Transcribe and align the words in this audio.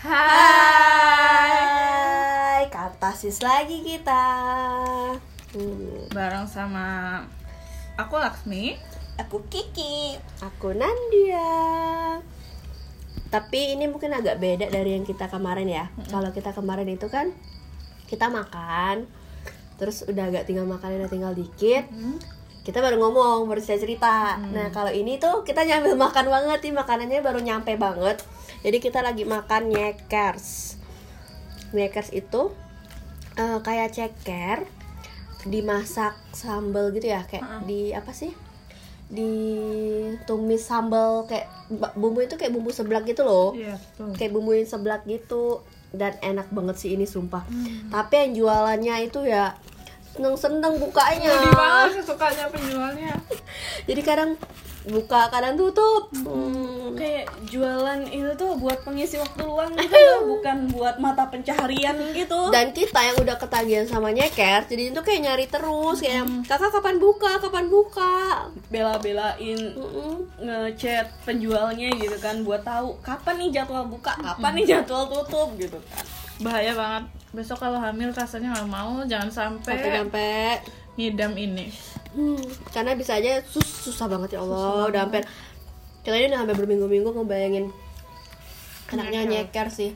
Hai, 0.00 0.16
katasis 2.72 3.44
lagi 3.44 3.84
kita. 3.84 4.32
Hmm, 5.52 6.08
Bareng 6.08 6.48
sama 6.48 7.20
aku 8.00 8.16
Laksmi. 8.16 8.80
aku 9.20 9.44
Kiki, 9.52 10.16
aku 10.40 10.72
Nandia. 10.72 12.16
Tapi 13.28 13.76
ini 13.76 13.92
mungkin 13.92 14.16
agak 14.16 14.40
beda 14.40 14.72
dari 14.72 14.96
yang 14.96 15.04
kita 15.04 15.28
kemarin 15.28 15.68
ya. 15.68 15.92
Kalau 16.08 16.32
kita 16.32 16.56
kemarin 16.56 16.88
itu 16.88 17.04
kan 17.12 17.36
kita 18.08 18.32
makan, 18.32 19.04
terus 19.76 20.08
udah 20.08 20.32
agak 20.32 20.48
tinggal 20.48 20.64
makannya 20.64 21.04
udah 21.04 21.12
tinggal 21.12 21.36
dikit. 21.36 21.84
Kita 22.64 22.80
baru 22.80 22.96
ngomong, 22.96 23.44
baru 23.44 23.60
cerita 23.60 23.84
cerita. 23.84 24.40
Nah 24.48 24.72
kalau 24.72 24.88
ini 24.88 25.20
tuh 25.20 25.44
kita 25.44 25.60
nyambil 25.68 25.92
makan 25.92 26.32
banget 26.32 26.64
nih 26.64 26.72
makanannya 26.72 27.20
baru 27.20 27.44
nyampe 27.44 27.76
banget. 27.76 28.24
Jadi 28.60 28.76
kita 28.78 29.00
lagi 29.00 29.24
makan 29.24 29.68
nyekers. 29.68 30.76
Nyekers 31.70 32.10
itu 32.10 32.52
eh, 33.34 33.58
kayak 33.58 33.90
ceker 33.90 34.58
dimasak 35.42 36.12
sambal 36.30 36.92
gitu 36.92 37.08
ya 37.08 37.24
kayak 37.24 37.64
di 37.64 37.96
apa 37.96 38.12
sih 38.12 38.28
ditumis 39.10 40.62
sambal 40.62 41.24
kayak 41.24 41.48
bumbu 41.96 42.20
itu 42.20 42.36
kayak 42.36 42.52
bumbu 42.52 42.68
seblak 42.68 43.02
gitu 43.04 43.24
loh 43.24 43.56
Iya, 43.56 43.74
betul. 43.74 44.12
kayak 44.14 44.32
bumbuin 44.32 44.66
seblak 44.68 45.02
gitu 45.04 45.64
dan 45.90 46.14
enak 46.20 46.46
banget 46.50 46.76
sih 46.76 46.90
ini 46.92 47.02
sumpah 47.04 47.42
tapi 47.88 48.14
yang 48.20 48.30
jualannya 48.36 48.96
itu 49.02 49.24
ya 49.24 49.56
seneng 50.10 50.36
seneng 50.36 50.76
bukanya 50.76 51.32
Di 51.32 51.50
mana 51.50 51.88
sih 51.88 52.04
sukanya 52.04 52.44
penjualnya? 52.46 53.14
jadi 53.88 54.00
kadang 54.04 54.30
buka 54.88 55.28
kadang 55.28 55.60
tutup. 55.60 56.08
Hmm. 56.14 56.96
kayak 56.96 57.30
jualan 57.46 58.02
itu 58.10 58.28
tuh 58.34 58.58
buat 58.58 58.82
pengisi 58.82 59.16
waktu 59.16 59.46
luang 59.46 59.72
gitu 59.78 59.94
loh, 59.94 60.36
bukan 60.36 60.68
buat 60.74 60.98
mata 60.98 61.30
pencaharian 61.30 61.96
gitu. 62.12 62.50
Dan 62.50 62.74
kita 62.74 62.98
yang 63.00 63.16
udah 63.22 63.36
ketagihan 63.38 63.86
sama 63.86 64.10
nyeker 64.10 64.66
jadi 64.66 64.90
itu 64.90 65.00
kayak 65.00 65.20
nyari 65.22 65.46
terus 65.46 66.02
kayak 66.02 66.26
kakak 66.44 66.70
kapan 66.74 66.96
buka? 66.98 67.38
Kapan 67.38 67.66
buka? 67.70 68.14
Bela-belain 68.68 69.58
Mm-mm. 69.78 70.28
ngechat 70.42 71.08
penjualnya 71.24 71.94
gitu 71.96 72.16
kan 72.18 72.42
buat 72.42 72.66
tahu 72.66 72.98
kapan 73.00 73.46
nih 73.46 73.62
jadwal 73.62 73.86
buka 73.86 74.12
kapan 74.18 74.52
nih 74.60 74.66
jadwal 74.76 75.06
tutup 75.08 75.54
gitu 75.56 75.78
kan. 75.78 76.04
Bahaya 76.40 76.72
banget. 76.74 77.04
Besok 77.30 77.62
kalau 77.62 77.78
hamil 77.78 78.10
rasanya 78.10 78.50
nggak 78.58 78.70
mau, 78.72 79.06
jangan 79.06 79.30
sampai 79.30 79.78
sampai-sampai 79.78 80.58
ngidam 80.98 81.32
ini. 81.38 81.70
Hmm, 82.10 82.42
karena 82.74 82.98
bisa 82.98 83.14
aja 83.18 83.38
sus 83.46 83.62
susah 83.64 84.10
banget 84.10 84.34
ya 84.34 84.42
Allah. 84.42 84.90
Udah 84.90 85.00
hampir 85.06 85.22
kita 86.02 86.16
ini 86.16 86.32
udah 86.34 86.42
hampir 86.42 86.56
berminggu-minggu 86.58 87.10
ngebayangin 87.14 87.70
enaknya 88.90 89.20
nyeker. 89.26 89.70
sih. 89.70 89.94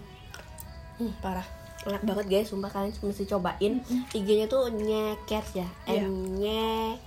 Hmm, 1.03 1.11
parah. 1.19 1.47
Enak 1.85 2.01
banget 2.07 2.27
guys. 2.31 2.47
Sumpah 2.48 2.70
kalian 2.70 2.95
mesti 2.97 3.25
cobain. 3.29 3.83
IG-nya 4.15 4.47
tuh 4.47 4.70
nyekers 4.73 5.59
ya. 5.59 5.69
Iya. 5.91 6.07
N 6.07 6.41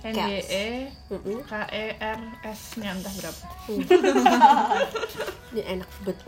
N 0.06 0.14
Y 0.14 0.38
E 0.44 0.66
Mm-mm. 1.10 1.42
K 1.42 1.52
E 1.72 1.84
R 1.98 2.20
S 2.46 2.78
nya 2.78 2.94
entah 2.94 3.10
berapa. 3.10 3.44
ini 5.56 5.62
enak 5.64 5.88
banget. 6.04 6.18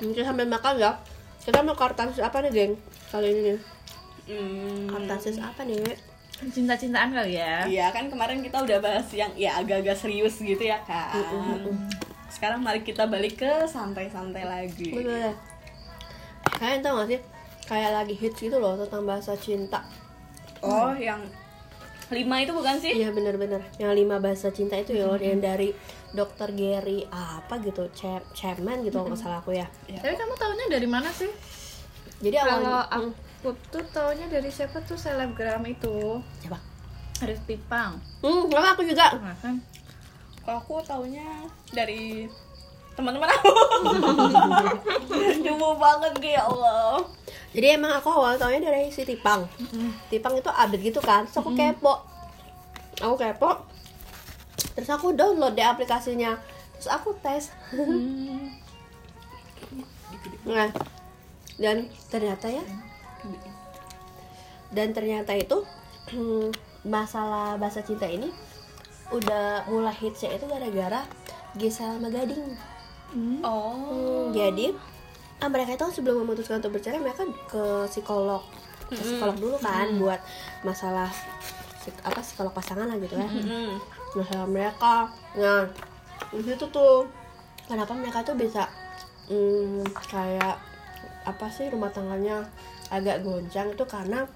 Mungkin 0.00 0.22
sambil 0.24 0.46
makan 0.48 0.74
ya 0.78 0.96
kita 1.44 1.60
mau 1.60 1.76
kartansis 1.76 2.24
apa 2.24 2.40
nih 2.40 2.50
geng? 2.54 2.72
Kali 3.12 3.28
ini. 3.28 3.40
Nih 3.44 3.58
hmm, 4.24 4.88
kartansis 4.88 5.36
apa 5.36 5.68
nih 5.68 6.13
Cinta-cintaan 6.34 7.14
kali 7.14 7.38
ya. 7.38 7.62
iya 7.70 7.86
kan 7.94 8.10
kemarin 8.10 8.42
kita 8.42 8.58
udah 8.58 8.78
bahas 8.82 9.06
yang 9.14 9.30
ya 9.38 9.58
agak-agak 9.62 9.94
serius 9.94 10.42
gitu 10.42 10.60
ya 10.60 10.82
kan? 10.82 11.14
Sekarang 12.26 12.60
mari 12.60 12.82
kita 12.82 13.06
balik 13.06 13.38
ke 13.38 13.70
santai-santai 13.70 14.42
lagi. 14.42 14.90
Kalian 16.44 16.80
tau 16.84 17.00
gak 17.02 17.08
sih 17.10 17.20
Kayak 17.64 18.04
lagi 18.04 18.12
hits 18.12 18.44
gitu 18.44 18.60
loh 18.60 18.76
tentang 18.76 19.08
bahasa 19.08 19.32
cinta. 19.40 19.80
Oh 20.60 20.92
yang 20.92 21.24
lima 22.12 22.36
itu 22.44 22.52
bukan 22.52 22.76
sih? 22.76 22.92
Iya 22.92 23.08
bener-bener. 23.16 23.64
Yang 23.80 23.92
lima 24.04 24.16
bahasa 24.20 24.52
cinta 24.52 24.76
itu 24.76 24.92
ya 24.92 25.08
Yang 25.16 25.40
dari 25.40 25.68
dokter 26.12 26.52
Gary 26.52 27.08
apa 27.08 27.56
gitu 27.64 27.88
Chap 27.96 28.22
Chapman 28.36 28.84
gitu 28.84 29.00
kalau 29.00 29.08
nggak 29.08 29.20
salah 29.22 29.40
aku 29.40 29.56
ya. 29.56 29.64
Tapi 29.88 30.12
kamu 30.12 30.34
taunya 30.36 30.66
dari 30.68 30.88
mana 30.88 31.08
sih? 31.08 31.30
Jadi 32.20 32.36
Kalau 32.36 32.84
awalnya 32.84 33.16
aku 33.44 33.52
tuh 33.68 33.84
taunya 33.92 34.24
dari 34.32 34.48
siapa 34.48 34.80
tuh 34.88 34.96
selebgram 34.96 35.60
itu? 35.68 36.16
Siapa? 36.40 36.56
Arif 37.20 37.44
Pipang. 37.44 38.00
Hmm, 38.24 38.48
aku 38.48 38.88
juga? 38.88 39.20
Nah, 39.20 39.36
kan? 39.36 39.60
kalau 40.40 40.64
aku 40.64 40.80
taunya 40.80 41.44
dari 41.68 42.24
teman-teman 42.96 43.28
aku. 43.28 43.52
Jumbo 45.44 45.76
banget 45.76 46.16
gue 46.24 46.32
ya 46.32 46.48
Allah. 46.48 47.04
Jadi 47.52 47.66
emang 47.68 47.92
aku 47.92 48.08
awal 48.16 48.40
taunya 48.40 48.64
dari 48.64 48.88
si 48.88 49.04
Tipang. 49.04 49.44
Tipang 50.08 50.40
itu 50.40 50.48
update 50.48 50.80
gitu 50.80 51.04
kan 51.04 51.28
Terus 51.28 51.44
aku 51.44 51.52
kepo. 51.52 52.00
Aku 53.04 53.14
kepo. 53.20 53.60
Terus 54.72 54.88
aku 54.88 55.12
download 55.12 55.52
deh 55.52 55.68
aplikasinya. 55.68 56.40
Terus 56.80 56.88
aku 56.88 57.12
tes. 57.20 57.52
Nah 60.48 60.72
Dan 61.60 61.92
ternyata 62.08 62.48
ya 62.48 62.64
Dan 64.74 64.92
ternyata 64.92 65.32
itu 65.36 65.64
Masalah 66.84 67.56
bahasa 67.56 67.80
cinta 67.80 68.04
ini 68.04 68.28
Udah 69.12 69.64
mulai 69.68 69.94
hitsnya 69.96 70.36
itu 70.36 70.44
gara-gara 70.48 71.04
Gisel 71.54 71.86
sama 71.86 72.10
Gading. 72.10 72.74
Oh. 73.46 74.26
Hmm, 74.26 74.34
jadi 74.34 74.74
ah, 75.38 75.46
mereka 75.46 75.78
itu 75.78 76.02
sebelum 76.02 76.26
memutuskan 76.26 76.58
untuk 76.58 76.74
bercerai 76.74 76.98
mereka 76.98 77.22
ke 77.46 77.86
psikolog. 77.86 78.42
Ke 78.90 78.98
psikolog 78.98 79.36
dulu 79.38 79.56
kan 79.62 79.86
buat 80.02 80.18
masalah 80.66 81.10
apa 82.02 82.20
psikolog 82.24 82.50
pasangan 82.50 82.90
lah 82.90 82.98
gitu 82.98 83.14
ya. 83.14 83.28
Hmm. 83.28 83.78
masalah 84.18 84.46
mereka. 84.50 84.94
Nah 85.38 85.70
di 86.34 86.42
situ 86.42 86.66
tuh 86.74 87.06
kenapa 87.70 87.94
mereka 87.94 88.26
tuh 88.26 88.34
bisa 88.34 88.66
hmm, 89.30 89.86
kayak 90.10 90.58
apa 91.22 91.46
sih 91.54 91.70
rumah 91.70 91.94
tangganya 91.94 92.44
agak 92.94 93.26
goncang 93.26 93.74
itu 93.74 93.84
karena 93.84 94.26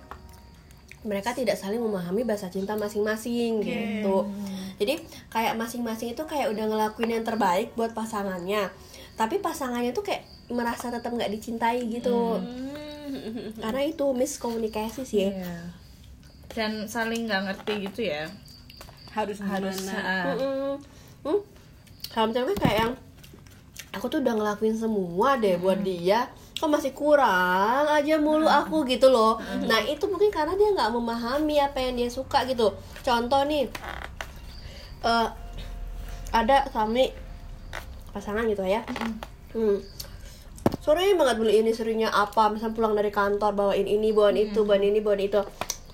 mereka 1.06 1.30
tidak 1.30 1.54
saling 1.54 1.78
memahami 1.78 2.26
bahasa 2.26 2.50
cinta 2.50 2.74
masing-masing 2.74 3.62
gitu 3.62 4.26
jadi 4.82 4.98
kayak 5.30 5.54
masing-masing 5.54 6.14
itu 6.14 6.22
kayak 6.26 6.50
udah 6.50 6.64
ngelakuin 6.66 7.14
yang 7.18 7.24
terbaik 7.26 7.70
buat 7.78 7.94
pasangannya 7.94 8.66
tapi 9.14 9.38
pasangannya 9.38 9.94
tuh 9.94 10.02
kayak 10.02 10.26
merasa 10.50 10.91
tetap 10.91 11.10
nggak 11.14 11.30
dicintai 11.30 11.86
gitu 11.86 12.42
Hmm. 13.08 13.56
karena 13.56 13.88
itu 13.88 14.04
miskomunikasi 14.12 15.02
sih 15.08 15.18
ya. 15.24 15.30
Iya. 15.32 15.56
Dan 16.52 16.72
saling 16.84 17.24
nggak 17.24 17.42
ngerti 17.48 17.88
gitu 17.88 18.00
ya. 18.04 18.28
harus 19.16 19.41
Harus 19.41 19.80
Mm-mm. 20.36 20.76
Hmm? 21.24 21.41
Kalau 22.12 22.26
misalnya 22.28 22.54
kayak 22.60 22.76
yang 22.84 22.92
aku 23.97 24.06
tuh 24.12 24.20
udah 24.20 24.34
ngelakuin 24.36 24.76
semua 24.76 25.41
deh 25.41 25.56
buat 25.56 25.80
dia, 25.80 26.28
kok 26.58 26.66
masih 26.66 26.91
kurang 26.91 27.86
aja 27.86 28.19
mulu 28.19 28.50
aku 28.50 28.82
gitu 28.91 29.06
loh. 29.14 29.38
Nah 29.62 29.78
itu 29.86 30.10
mungkin 30.10 30.34
karena 30.34 30.58
dia 30.58 30.74
nggak 30.74 30.91
memahami 30.91 31.62
apa 31.62 31.78
yang 31.78 31.94
dia 31.94 32.10
suka 32.10 32.42
gitu. 32.50 32.74
Contoh 33.06 33.46
nih, 33.46 33.70
eh 35.06 35.28
ada 36.34 36.66
suami 36.74 37.14
pasangan 38.10 38.42
gitu 38.50 38.66
ya. 38.66 38.82
Hmm. 39.54 39.78
Sore 40.82 41.14
banget 41.14 41.36
beli 41.38 41.62
ini 41.62 41.70
serinya 41.70 42.10
apa, 42.10 42.50
misalnya 42.50 42.74
pulang 42.74 42.94
dari 42.98 43.14
kantor 43.14 43.54
bawain 43.54 43.86
ini, 43.86 44.10
bawain 44.10 44.36
itu, 44.36 44.66
bawain 44.66 44.91
ini, 44.91 44.98
bawain 44.98 45.30
itu. 45.30 45.41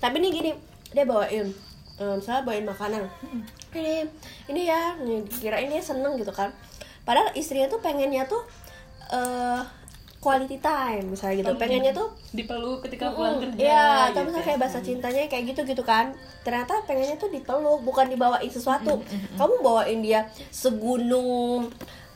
Tapi 0.01 0.17
nih 0.19 0.31
gini, 0.31 0.51
dia 0.91 1.05
bawain, 1.07 1.51
eh, 1.99 2.13
misalnya 2.15 2.41
bawain 2.43 2.65
makanan. 2.67 3.03
Ini, 3.75 4.07
ini 4.51 4.61
ya, 4.67 4.95
nih, 4.99 5.23
kirain 5.27 5.67
dia 5.67 5.83
seneng 5.83 6.15
gitu 6.15 6.31
kan. 6.31 6.51
Padahal 7.03 7.31
istrinya 7.35 7.67
tuh 7.67 7.79
pengennya 7.83 8.25
tuh 8.25 8.41
eh 9.11 9.61
quality 10.25 10.57
time 10.57 11.05
misalnya 11.07 11.35
gitu. 11.39 11.51
Pengennya 11.55 11.93
tuh 11.93 12.07
dipeluk 12.31 12.81
ketika 12.81 13.13
pulang 13.13 13.37
kerja 13.37 13.53
Iya, 13.55 13.85
gitu 14.09 14.11
tapi 14.11 14.25
misalnya 14.25 14.41
ya. 14.41 14.47
kayak 14.47 14.59
bahasa 14.59 14.79
cintanya 14.81 15.21
kayak 15.27 15.43
gitu 15.47 15.61
gitu 15.63 15.83
kan. 15.83 16.05
Ternyata 16.41 16.81
pengennya 16.83 17.15
tuh 17.15 17.29
dipeluk, 17.29 17.79
bukan 17.81 18.09
dibawain 18.09 18.49
sesuatu. 18.49 19.05
Kamu 19.35 19.61
bawain 19.61 20.01
dia 20.01 20.25
segunung 20.49 21.69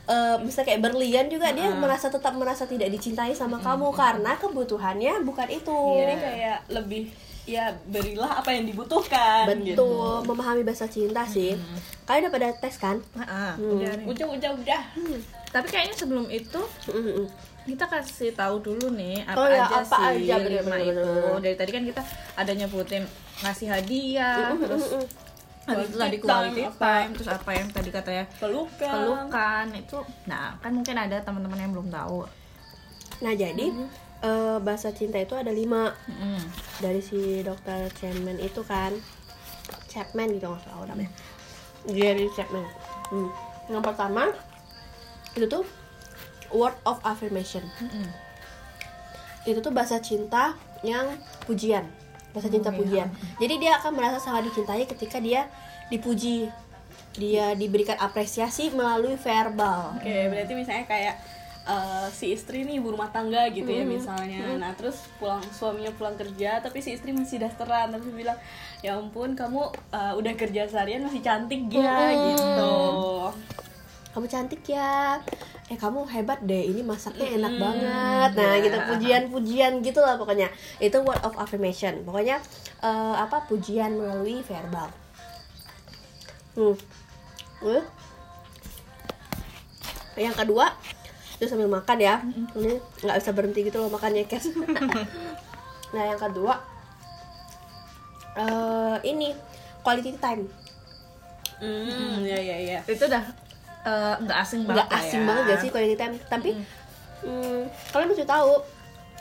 eh 0.05 0.35
misalnya 0.41 0.67
kayak 0.67 0.81
berlian 0.83 1.29
juga 1.29 1.53
dia 1.53 1.69
merasa 1.71 2.09
tetap 2.09 2.33
merasa 2.33 2.65
tidak 2.65 2.89
dicintai 2.89 3.29
sama 3.31 3.61
kamu 3.61 3.93
karena 3.93 4.33
kebutuhannya 4.35 5.21
bukan 5.21 5.45
itu. 5.47 5.77
jadi 5.95 6.15
kayak 6.17 6.57
lebih 6.67 7.13
ya 7.45 7.69
berilah 7.83 8.41
apa 8.41 8.49
yang 8.51 8.65
dibutuhkan 8.65 9.45
Betul, 9.45 9.69
gitu. 9.69 9.89
memahami 10.23 10.61
bahasa 10.61 10.85
cinta 10.85 11.25
sih. 11.25 11.53
Kalian 12.05 12.25
udah 12.25 12.33
pada 12.33 12.49
tes 12.55 12.75
kan? 12.75 12.97
Ah, 13.13 13.21
ah, 13.21 13.53
Hmm. 13.53 13.77
udah 13.77 13.93
udah 14.07 14.27
udah 14.33 14.51
udah 14.59 14.81
Tapi 15.47 15.67
kayaknya 15.67 15.93
sebelum 15.95 16.25
itu 16.25 16.61
Mm-mm. 16.87 17.25
Kita 17.69 17.85
kasih 17.85 18.33
tahu 18.33 18.55
dulu 18.65 18.89
nih 18.97 19.21
apa 19.29 19.37
Oh 19.37 19.47
ya, 19.47 19.63
aja 19.65 19.75
apa 19.85 19.97
sih 20.17 20.25
aja, 20.25 20.35
bener, 20.41 20.61
lima 20.65 20.75
bener, 20.75 20.89
itu. 20.89 21.11
bener. 21.13 21.39
Dari 21.45 21.55
tadi 21.55 21.71
kan 21.71 21.83
kita 21.85 22.01
ada 22.33 22.51
nyebutin 22.57 23.03
ngasih 23.45 23.67
hadiah, 23.69 24.51
terus 24.57 24.85
habis 25.69 25.85
itu 25.93 25.97
tadi 26.01 26.17
Quality 26.17 26.61
time, 26.65 26.73
time, 26.81 27.09
terus 27.13 27.29
apa 27.29 27.49
yang 27.53 27.67
tadi 27.69 27.89
katanya 27.93 28.25
pelukan 28.41 28.89
pelukan 28.89 29.65
itu. 29.77 29.99
Nah, 30.25 30.57
kan 30.57 30.71
mungkin 30.73 30.95
ada 30.97 31.17
teman-teman 31.21 31.59
yang 31.61 31.71
belum 31.71 31.89
tahu. 31.93 32.25
nah 33.19 33.35
jadi 33.35 33.67
eh, 34.23 34.57
bahasa 34.63 34.95
cinta 34.95 35.19
itu 35.19 35.35
ada 35.35 35.51
lima 35.51 35.91
Mm-mm. 36.07 36.39
dari 36.79 37.03
si 37.03 37.43
dokter 37.43 37.91
Chapman 37.99 38.39
itu 38.39 38.63
kan 38.63 38.95
Chapman 39.91 40.39
gitu 40.39 40.47
nggak 40.47 40.63
salah 40.63 40.87
namanya 40.87 41.11
Gary 41.87 42.31
Chapman 42.35 42.63
hmm. 43.11 43.29
yang 43.71 43.83
pertama 43.83 44.31
itu 45.35 45.45
tuh 45.51 45.63
word 46.53 46.75
of 46.85 46.97
affirmation. 47.05 47.63
Mm-mm. 47.81 48.07
itu 49.47 49.63
tuh 49.63 49.73
bahasa 49.73 49.97
cinta 50.03 50.53
yang 50.85 51.09
pujian. 51.47 51.87
Bahasa 52.35 52.51
cinta 52.51 52.69
pujian. 52.69 53.09
Jadi 53.41 53.57
dia 53.57 53.81
akan 53.81 53.97
merasa 53.97 54.21
sangat 54.21 54.51
dicintai 54.51 54.85
ketika 54.85 55.17
dia 55.17 55.49
dipuji. 55.89 56.51
Dia 57.17 57.57
diberikan 57.57 57.97
apresiasi 57.97 58.69
melalui 58.69 59.17
verbal. 59.17 59.97
Oke, 59.97 60.29
berarti 60.29 60.53
misalnya 60.53 60.85
kayak 60.85 61.15
eh, 61.65 62.07
si 62.13 62.35
istri 62.37 62.61
nih 62.61 62.77
ibu 62.77 62.93
rumah 62.93 63.09
tangga 63.09 63.49
gitu 63.49 63.67
ya 63.67 63.81
misalnya. 63.81 64.59
Nah, 64.61 64.77
terus 64.77 65.09
pulang 65.17 65.41
suaminya 65.49 65.89
pulang 65.97 66.13
kerja 66.13 66.61
tapi 66.61 66.85
si 66.85 66.93
istri 66.93 67.09
masih 67.09 67.41
dasteran 67.41 67.89
terus 67.89 68.13
bilang, 68.13 68.37
"Ya 68.85 68.93
ampun, 68.93 69.33
kamu 69.33 69.73
eh, 69.89 70.13
udah 70.13 70.33
kerja 70.37 70.69
seharian 70.69 71.01
masih 71.01 71.25
cantik 71.25 71.65
ya." 71.73 72.13
gitu. 72.13 72.77
kamu 74.09 74.25
cantik 74.25 74.61
ya 74.65 75.21
eh 75.69 75.77
kamu 75.77 76.01
hebat 76.09 76.41
deh 76.41 76.65
ini 76.65 76.81
masaknya 76.81 77.29
enak 77.37 77.53
banget. 77.61 78.31
Nah 78.33 78.53
gitu 78.57 78.77
pujian-pujian 78.89 79.85
gitu 79.85 80.01
lah 80.01 80.17
pokoknya. 80.17 80.49
Itu 80.81 81.05
word 81.05 81.21
of 81.21 81.37
affirmation. 81.37 82.01
Pokoknya 82.01 82.41
eh, 82.81 83.15
apa 83.15 83.45
pujian 83.45 83.93
melalui 83.93 84.41
verbal. 84.41 84.89
Hmm. 86.57 86.75
Eh. 87.69 87.85
yang 90.19 90.35
kedua 90.35 90.75
itu 91.37 91.45
sambil 91.45 91.69
makan 91.69 91.97
ya. 92.01 92.17
Ini 92.57 92.81
nggak 93.05 93.17
bisa 93.21 93.31
berhenti 93.31 93.61
gitu 93.69 93.77
loh 93.77 93.93
makannya 93.93 94.25
kes. 94.25 94.49
Nah 95.89 96.05
yang 96.05 96.21
kedua 96.21 96.53
eh 98.37 98.97
ini 99.09 99.33
quality 99.81 100.17
time. 100.21 100.45
Hmm, 101.59 102.23
ya 102.23 102.39
ya 102.39 102.57
ya. 102.57 102.79
itu 102.87 103.03
udah 103.03 103.48
eh, 103.85 104.15
nggak 104.19 104.37
asing 104.43 104.61
banget 104.67 104.85
nggak 104.87 104.99
asing 104.99 105.21
ya. 105.21 105.27
banget 105.27 105.43
gak 105.45 105.59
sih 105.61 105.69
quality 105.71 105.95
time 105.95 106.15
tapi 106.27 106.49
hmm, 107.23 107.59
kalian 107.93 108.07
mesti 108.11 108.25
tahu 108.27 108.53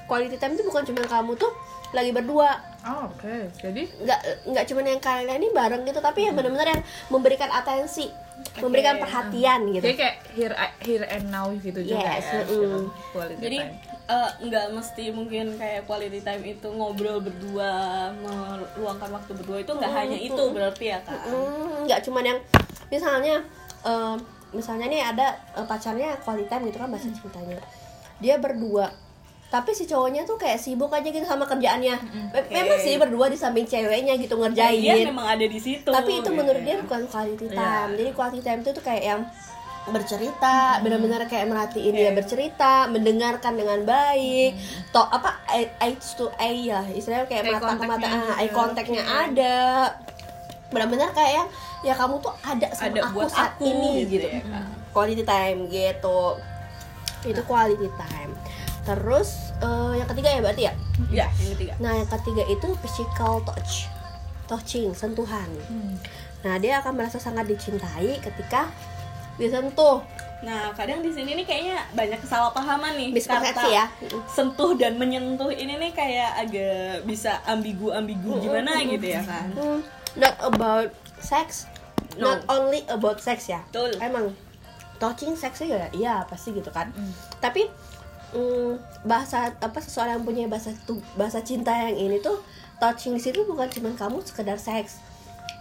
quality 0.08 0.36
time 0.40 0.52
itu 0.56 0.64
bukan 0.64 0.82
cuma 0.88 1.02
kamu 1.04 1.32
tuh 1.36 1.52
lagi 1.88 2.12
berdua 2.12 2.52
oh, 2.84 3.08
oke 3.08 3.36
jadi 3.64 3.82
nggak 4.04 4.20
nggak 4.52 4.64
cuma 4.68 4.80
yang 4.84 5.00
kalian 5.00 5.40
ini 5.40 5.48
bareng 5.52 5.82
gitu 5.88 6.00
tapi 6.04 6.28
yang 6.28 6.36
benar-benar 6.36 6.68
yang 6.76 6.82
memberikan 7.08 7.48
atensi 7.48 8.12
memberikan 8.60 9.00
perhatian 9.00 9.72
gitu 9.72 9.84
jadi 9.88 9.96
kayak 9.96 10.16
here 10.36 10.54
here 10.84 11.04
and 11.08 11.26
now 11.32 11.48
gitu 11.58 11.80
juga 11.82 12.06
Yes, 12.06 12.26
ya 12.28 12.42
mm. 12.44 12.50
gitu. 12.54 12.78
Quality 13.10 13.40
Jadi 13.42 13.58
time. 13.58 13.72
eh, 14.14 14.30
nggak 14.46 14.66
mesti 14.78 15.04
mungkin 15.10 15.44
kayak 15.58 15.82
quality 15.90 16.20
time 16.22 16.42
itu 16.46 16.68
ngobrol 16.70 17.18
berdua, 17.18 17.72
meluangkan 18.22 19.10
waktu 19.10 19.32
berdua 19.42 19.58
itu 19.66 19.72
nggak 19.74 19.90
hanya 19.90 20.18
itu 20.22 20.42
berarti 20.54 20.84
ya 20.94 20.98
kak. 21.02 21.18
Hmm, 21.26 21.82
nggak 21.90 22.00
cuman 22.06 22.24
yang 22.30 22.38
misalnya 22.94 23.42
eh, 23.82 24.16
misalnya 24.50 24.86
nih 24.86 25.02
ada 25.02 25.26
eh, 25.54 25.64
pacarnya 25.64 26.16
quality 26.20 26.46
time 26.46 26.64
gitu 26.66 26.78
kan 26.78 26.88
bahasa 26.88 27.08
cintanya. 27.08 27.58
Dia 28.18 28.36
berdua. 28.36 28.88
Tapi 29.48 29.72
si 29.72 29.88
cowoknya 29.88 30.28
tuh 30.28 30.36
kayak 30.36 30.60
sibuk 30.60 30.92
aja 30.92 31.08
gitu 31.08 31.24
sama 31.24 31.48
kerjaannya. 31.48 31.96
Me- 32.36 32.48
memang 32.52 32.78
sih 32.78 33.00
berdua 33.00 33.26
di 33.26 33.36
samping 33.36 33.64
ceweknya 33.64 34.16
gitu 34.16 34.36
Dia 34.36 34.42
ngerjain 34.44 35.08
memang 35.08 35.24
ada 35.24 35.46
di 35.48 35.56
situ. 35.56 35.88
tapi 35.88 36.20
itu 36.20 36.20
gitu 36.20 36.36
menurut 36.36 36.60
ya. 36.60 36.66
dia 36.66 36.76
bukan 36.84 37.00
quality 37.08 37.46
time. 37.48 37.90
Jadi 37.96 38.10
quality 38.12 38.40
time 38.42 38.60
itu 38.60 38.70
tuh 38.72 38.84
kayak 38.84 39.04
yang 39.04 39.20
bercerita 39.88 40.84
benar-benar 40.84 41.24
kayak 41.24 41.48
merhatiin 41.48 41.96
dia 41.96 42.12
bercerita 42.12 42.92
mendengarkan 42.92 43.56
dengan 43.56 43.88
baik. 43.88 44.52
To 44.92 45.00
apa 45.00 45.40
eye 45.48 45.72
to 45.96 46.28
eye 46.36 46.68
ya 46.68 46.84
istilahnya 46.84 47.24
kayak 47.24 47.48
Eye 47.48 47.52
mata 47.56 47.72
ke 47.72 47.84
mata 47.88 48.04
ah, 48.06 48.36
eye 48.36 48.48
gitu. 48.48 48.52
contactnya 48.52 49.00
ada 49.00 49.54
benar-benar 50.68 51.10
kayak 51.12 51.32
yang 51.40 51.48
ya 51.80 51.94
kamu 51.96 52.20
tuh 52.20 52.32
ada 52.44 52.68
sama 52.76 52.92
Ada 52.92 53.00
aku 53.08 53.16
buat 53.16 53.30
saat 53.30 53.52
aku 53.56 53.64
ini 53.64 54.04
gitu 54.04 54.20
gitu, 54.20 54.26
ya, 54.28 54.42
Kak. 54.44 54.66
quality 54.92 55.24
time 55.24 55.58
gitu 55.66 56.20
itu 57.24 57.40
quality 57.44 57.88
time 57.96 58.30
terus 58.84 59.52
eh, 59.58 59.92
yang 59.96 60.08
ketiga 60.08 60.28
ya 60.32 60.40
berarti 60.40 60.62
ya 60.68 60.74
Ya, 61.08 61.26
yang 61.38 61.54
ketiga. 61.54 61.72
Nah, 61.78 61.92
yang 61.94 62.10
ketiga 62.10 62.42
itu 62.50 62.68
physical 62.82 63.38
touch. 63.46 63.86
Touching, 64.50 64.90
sentuhan. 64.92 65.46
Nah, 66.42 66.58
dia 66.58 66.82
akan 66.82 66.98
merasa 66.98 67.22
sangat 67.22 67.46
dicintai 67.46 68.18
ketika 68.18 68.66
disentuh. 69.38 70.02
Nah, 70.38 70.70
kadang 70.74 71.02
di 71.02 71.10
sini 71.10 71.38
nih 71.38 71.46
kayaknya 71.46 71.78
banyak 71.94 72.18
kesalahpahaman 72.18 72.98
nih. 72.98 73.08
Mispersepsi 73.14 73.54
Kata 73.54 73.70
ya. 73.70 73.84
Sentuh 74.26 74.74
dan 74.74 74.98
menyentuh 74.98 75.50
ini 75.50 75.78
nih 75.78 75.92
kayak 75.94 76.30
agak 76.46 77.06
bisa 77.06 77.38
ambigu-ambigu 77.46 78.42
gimana 78.42 78.82
gitu 78.82 79.06
ya 79.06 79.22
kan. 79.22 79.50
Hmm, 79.54 79.80
not 80.16 80.36
about 80.40 80.94
sex. 81.18 81.66
No. 82.16 82.34
Not 82.34 82.40
only 82.48 82.82
about 82.88 83.18
sex 83.20 83.50
ya. 83.50 83.60
Betul. 83.68 83.98
Emang 84.00 84.32
touching 84.98 85.34
seksnya 85.38 85.66
ya 85.68 85.88
iya 85.94 86.14
pasti 86.26 86.50
gitu 86.54 86.70
kan. 86.72 86.90
Tapi 87.38 87.68
mm, 88.34 89.04
bahasa 89.06 89.54
apa 89.54 89.78
seseorang 89.78 90.18
yang 90.20 90.26
punya 90.26 90.44
bahasa 90.50 90.74
tu- 90.86 91.04
bahasa 91.14 91.42
cinta 91.42 91.70
yang 91.70 91.94
ini 91.94 92.18
tuh 92.18 92.42
touching 92.82 93.14
di 93.14 93.22
situ 93.22 93.46
bukan 93.46 93.70
cuma 93.70 93.94
kamu 93.94 94.22
sekedar 94.26 94.58
seks 94.58 94.98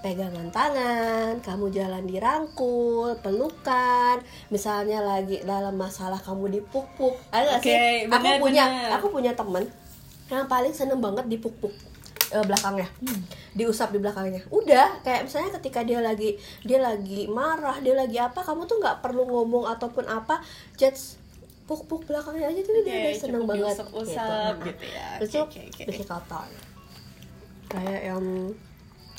pegangan 0.05 0.53
tangan, 0.53 1.41
kamu 1.41 1.73
jalan 1.73 2.05
dirangkul, 2.05 3.17
pelukan, 3.25 4.21
misalnya 4.53 5.01
lagi 5.01 5.41
dalam 5.41 5.73
masalah 5.73 6.21
kamu 6.21 6.61
ada 7.33 7.57
nggak 7.57 7.59
Oke, 7.59 7.65
sih? 7.65 8.05
aku 8.05 8.21
benar, 8.21 8.37
punya, 8.37 8.65
benar. 8.69 8.89
aku 9.01 9.07
punya 9.09 9.31
temen 9.33 9.65
yang 10.29 10.45
paling 10.45 10.73
seneng 10.75 11.01
banget 11.01 11.25
dipuk-puk 11.25 11.73
eh, 12.29 12.43
belakangnya, 12.43 12.87
diusap 13.53 13.91
di 13.91 13.99
belakangnya. 13.99 14.41
Udah, 14.49 14.99
kayak 15.01 15.25
misalnya 15.25 15.55
ketika 15.59 15.81
dia 15.81 15.99
lagi 15.99 16.35
dia 16.61 16.79
lagi 16.79 17.25
marah, 17.27 17.79
dia 17.79 17.93
lagi 17.93 18.17
apa, 18.17 18.39
kamu 18.39 18.65
tuh 18.65 18.77
nggak 18.79 18.99
perlu 18.99 19.23
ngomong 19.23 19.67
ataupun 19.69 20.05
apa, 20.05 20.43
just 20.75 21.17
puk-puk 21.67 22.07
belakangnya 22.07 22.47
aja 22.47 22.61
tuh 22.63 22.73
dia 22.79 22.83
Oke, 22.83 22.95
udah 22.95 23.13
seneng 23.19 23.43
banget. 23.43 23.59
diusap-usap 23.67 24.53
Nah, 24.55 24.65
gitu 24.65 24.85
ya. 24.87 25.07
Physical 25.83 26.21
touch. 26.25 26.55
Kayak 27.67 28.01
yang 28.07 28.23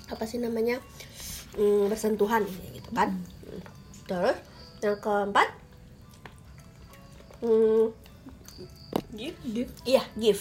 apa 0.08 0.24
sih 0.24 0.40
namanya 0.40 0.80
Hmm, 1.52 1.88
bersentuhan 1.88 2.44
gitu 2.44 2.88
kan. 2.92 3.12
Hmm. 3.12 3.60
Terus 4.04 4.36
yang 4.80 4.96
keempat, 5.00 5.48
hmm, 7.40 7.88
Gitu. 9.10 9.64
iya 9.82 10.04
give, 10.14 10.40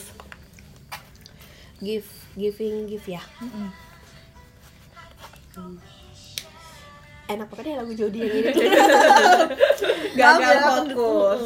give, 1.81 2.07
giving, 2.33 2.89
give 2.89 3.05
ya. 3.05 3.23
Hmm. 3.41 3.69
Enak 7.27 7.47
banget 7.51 7.75
ya 7.75 7.81
lagu 7.83 7.93
Jody 7.97 8.23
yang 8.23 8.33
ini. 8.39 8.51
Gagal 10.19 10.53
ya, 10.53 10.61
fokus. 10.63 11.41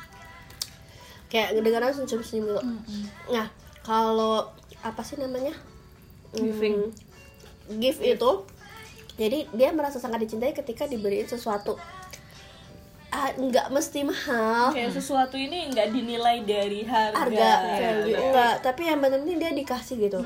Kayak 1.30 1.48
ngedengarnya 1.54 1.94
senyum-senyum 1.94 2.44
gitu. 2.50 2.62
Nah, 3.30 3.46
kalau 3.86 4.50
apa 4.82 5.00
sih 5.06 5.16
namanya? 5.16 5.54
Hmm, 6.34 6.46
Giving. 6.46 6.78
give 7.78 8.02
itu 8.02 8.30
jadi 9.14 9.46
dia 9.54 9.70
merasa 9.70 10.02
sangat 10.02 10.26
dicintai 10.26 10.50
ketika 10.50 10.90
diberiin 10.90 11.30
sesuatu 11.30 11.78
Ah, 13.10 13.34
nggak 13.34 13.74
mesti 13.74 14.06
mahal. 14.06 14.70
Kayak 14.70 14.94
sesuatu 14.94 15.34
ini 15.34 15.66
nggak 15.74 15.90
dinilai 15.90 16.46
dari 16.46 16.86
harga. 16.86 17.18
harga 17.18 17.34
Ya, 17.34 17.54
value 17.74 18.14
ya. 18.14 18.18
enggak 18.22 18.54
tapi 18.62 18.86
yang 18.86 19.02
penting 19.02 19.38
dia 19.38 19.50
dikasih 19.50 19.96
gitu. 19.98 20.22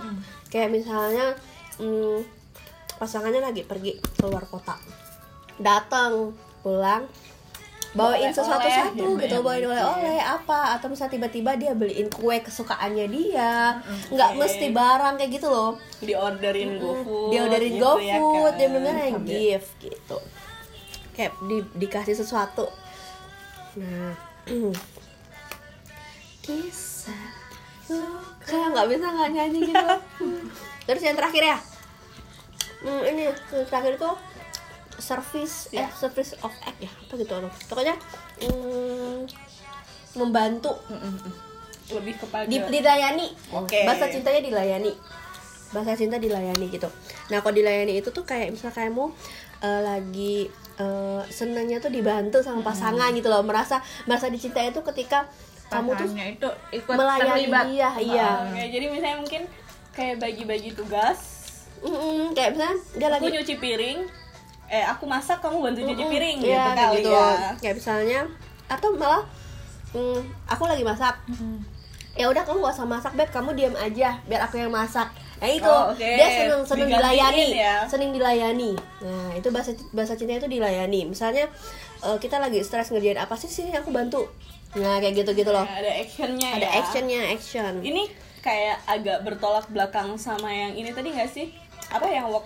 Kayak 0.53 0.69
misalnya 0.69 1.33
hmm, 1.81 2.21
pasangannya 3.01 3.41
lagi 3.41 3.65
pergi 3.65 3.97
keluar 4.21 4.45
kota. 4.45 4.77
Datang 5.57 6.37
pulang 6.61 7.09
bawain 7.95 8.27
Oleh-oleh, 8.27 8.35
sesuatu 8.35 8.69
satu 8.69 8.99
gitu 8.99 9.23
gitu 9.23 9.37
ya, 9.39 9.41
bawain 9.41 9.63
gitu 9.65 9.71
oleh-oleh 9.71 10.19
apa. 10.21 10.61
Atau 10.77 10.93
misalnya 10.93 11.13
tiba-tiba 11.17 11.51
dia 11.57 11.73
beliin 11.73 12.13
kue 12.13 12.37
kesukaannya 12.45 13.07
dia. 13.09 13.81
Nggak 14.13 14.31
Oke. 14.35 14.39
mesti 14.45 14.67
barang 14.75 15.15
kayak 15.17 15.31
gitu 15.41 15.49
loh. 15.49 15.81
Diorderin 16.05 16.77
GoFood. 16.83 17.31
dia 17.33 17.41
orderin 17.49 17.73
gitu 17.81 17.93
ya 18.03 18.19
GoFood 18.21 18.53
kan. 18.53 18.59
dia 18.61 18.69
bener 18.69 18.95
gift 19.25 19.71
gitu 19.81 20.19
kayak 21.15 21.33
di, 21.47 21.63
dikasih 21.79 22.19
sesuatu. 22.19 22.67
Nah 23.79 24.13
kisah 26.45 27.25
suka. 27.87 28.59
Nggak 28.75 28.87
bisa 28.93 29.07
nggak 29.09 29.31
nyanyi 29.33 29.59
gitu. 29.71 29.89
Terus 30.87 31.03
yang 31.05 31.17
terakhir 31.17 31.43
ya? 31.43 31.59
Hmm, 32.85 33.03
ini 33.09 33.33
yang 33.33 33.65
terakhir 33.65 33.97
itu 33.97 34.11
service 34.95 35.75
eh 35.75 35.91
service 35.91 36.39
of 36.47 36.55
act 36.63 36.79
ya 36.79 36.87
apa 36.87 37.19
gitu 37.19 37.35
loh 37.35 37.51
pokoknya 37.67 37.99
hmm, 38.45 39.27
membantu. 40.21 40.77
Lebih 41.85 42.17
kepada 42.17 42.49
di, 42.49 42.57
dilayani. 42.57 43.29
Oke. 43.53 43.85
bahasa 43.85 44.09
cintanya 44.09 44.41
dilayani. 44.41 44.93
Bahasa 45.73 46.01
cinta 46.01 46.17
dilayani 46.17 46.73
gitu. 46.73 46.89
Nah 47.29 47.45
kalau 47.45 47.53
dilayani 47.53 48.01
itu 48.01 48.09
tuh 48.09 48.25
kayak 48.25 48.57
misalnya 48.57 48.73
kamu 48.73 49.13
eh, 49.61 49.81
lagi 49.85 50.37
eh, 50.77 51.23
senangnya 51.29 51.79
tuh 51.79 51.91
dibantu 51.91 52.41
sama 52.41 52.61
pasangan 52.63 53.11
gitu 53.15 53.29
loh. 53.29 53.43
Merasa 53.43 53.79
merasa 54.05 54.27
dicintai 54.29 54.71
itu 54.71 54.81
ketika 54.83 55.27
kamu 55.73 55.91
tuh 55.97 56.09
itu 56.13 56.49
ikut 56.77 56.95
melayani 56.95 57.49
terlibat. 57.49 57.65
dia 57.67 57.91
iya. 57.99 58.29
Oke, 58.47 58.63
jadi 58.69 58.87
misalnya 58.93 59.19
mungkin 59.19 59.43
kayak 59.91 60.17
bagi-bagi 60.21 60.71
tugas. 60.77 61.19
Mm-mm, 61.85 62.33
kayak 62.33 62.57
misalnya 62.57 62.77
dia 62.97 63.09
lagi 63.11 63.23
aku 63.27 63.35
nyuci 63.35 63.55
piring. 63.59 63.99
Eh 64.65 64.85
aku 64.85 65.05
masak 65.05 65.39
kamu 65.45 65.61
bantu 65.61 65.81
nyuci 65.85 66.05
Mm-mm. 66.05 66.13
piring 66.15 66.37
Iya, 66.41 66.47
gitu 66.47 66.59
kayak 66.61 66.77
kali 66.79 66.97
gitu. 66.97 67.11
ya. 67.13 67.29
Kayak 67.61 67.75
misalnya 67.81 68.21
atau 68.65 68.89
malah 68.97 69.23
mm, 69.93 70.21
aku 70.49 70.63
lagi 70.65 70.85
masak. 70.85 71.15
Ya 72.15 72.31
udah 72.31 72.43
kamu 72.43 72.63
gak 72.63 72.75
usah 72.75 72.87
masak, 72.87 73.13
Beb, 73.15 73.27
kamu 73.29 73.53
diam 73.53 73.75
aja 73.75 74.23
biar 74.25 74.41
aku 74.41 74.55
yang 74.57 74.71
masak. 74.71 75.11
Nah 75.35 75.51
itu 75.51 75.67
Oh, 75.67 75.91
oke. 75.91 75.99
dia 75.99 76.29
seneng 76.31 76.63
seneng 76.63 76.87
Digantiin 76.87 77.03
dilayani, 77.03 77.47
ya. 77.53 77.75
seneng 77.85 78.11
dilayani. 78.15 78.71
Nah 79.03 79.35
itu 79.35 79.49
bahasa 79.51 79.71
bahasa 79.91 80.15
cinta 80.15 80.37
itu 80.37 80.47
dilayani. 80.47 81.05
Misalnya 81.05 81.51
eh, 82.01 82.17
kita 82.17 82.39
lagi 82.39 82.63
stres 82.63 82.89
ngerjain 82.89 83.19
apa 83.19 83.35
sih 83.35 83.47
sini 83.47 83.75
aku 83.75 83.91
bantu. 83.91 84.31
Nah 84.75 84.99
kayak 84.99 85.21
gitu 85.21 85.35
gitu 85.35 85.51
loh. 85.51 85.63
Ada 85.63 85.91
actionnya 86.01 86.49
Ada 86.55 86.65
ya 86.65 86.71
actionnya, 86.79 87.21
action. 87.29 87.73
ini 87.83 88.07
kayak 88.41 88.79
agak 88.85 89.19
bertolak 89.21 89.67
belakang 89.69 90.15
sama 90.15 90.49
yang 90.49 90.73
ini 90.73 90.93
tadi 90.93 91.11
nggak 91.11 91.27
sih 91.27 91.51
apa 91.89 92.05
yang 92.05 92.29
work 92.29 92.45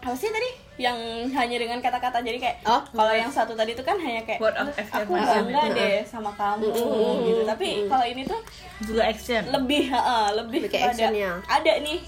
apa 0.00 0.14
sih 0.14 0.30
tadi 0.30 0.50
yang 0.80 0.96
hanya 1.30 1.56
dengan 1.56 1.76
kata-kata 1.78 2.18
jadi 2.20 2.40
kayak 2.40 2.56
Oh. 2.64 2.80
kalau 2.90 3.12
yang 3.12 3.28
satu 3.28 3.52
tadi 3.52 3.76
itu 3.76 3.82
kan 3.82 3.94
hanya 3.96 4.24
kayak 4.24 4.40
Word 4.40 4.56
of 4.56 4.72
aku 4.72 4.80
affirmation 4.80 5.44
bangga 5.44 5.62
itu. 5.66 5.76
deh 5.76 5.96
sama 6.02 6.32
kamu 6.32 6.72
gitu 7.20 7.42
tapi 7.44 7.68
kalau 7.84 8.06
ini 8.06 8.22
tuh 8.24 8.40
juga 8.82 9.02
action 9.04 9.42
lebih 9.46 9.82
heeh, 9.86 10.24
lebih 10.34 10.58
Lebih 10.58 10.70
ke 10.70 10.76
kepada 10.78 10.88
actionnya. 10.90 11.30
ada 11.44 11.72
nih 11.78 12.00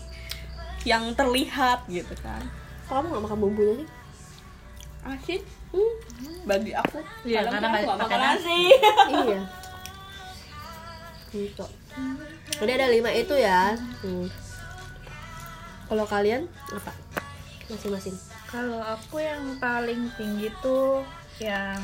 yang 0.82 1.04
terlihat 1.12 1.84
gitu 1.86 2.14
kan 2.18 2.40
kamu 2.88 3.12
gak 3.12 3.22
makan 3.22 3.38
bumbunya 3.38 3.74
sih? 3.76 3.88
asin 5.04 5.42
Hmm, 5.68 5.92
bagi 6.44 6.72
aku 6.72 7.00
Iya, 7.22 7.44
kadang 7.44 7.52
karena 7.54 7.68
aku 7.70 7.76
nggak 7.78 7.84
nggak 7.86 8.08
makan 8.08 8.20
nasi 8.22 8.60
iya. 9.10 9.40
Gitu. 11.30 11.64
Jadi 12.54 12.70
ada 12.70 12.88
lima 12.88 13.08
itu 13.10 13.32
ya. 13.34 13.72
Hmm. 14.04 14.28
Kalau 15.86 16.04
kalian 16.04 16.44
apa? 16.68 16.92
Masing-masing. 17.66 18.12
Kalau 18.52 18.78
aku 18.84 19.24
yang 19.24 19.56
paling 19.56 20.12
tinggi 20.20 20.52
tuh 20.60 21.00
yang 21.40 21.80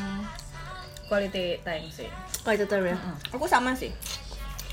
quality 1.09 1.57
time 1.65 1.89
sih 1.89 2.09
itu 2.49 2.65
term 2.65 2.85
ya. 2.89 2.97
aku 3.33 3.45
sama 3.45 3.73
sih 3.73 3.93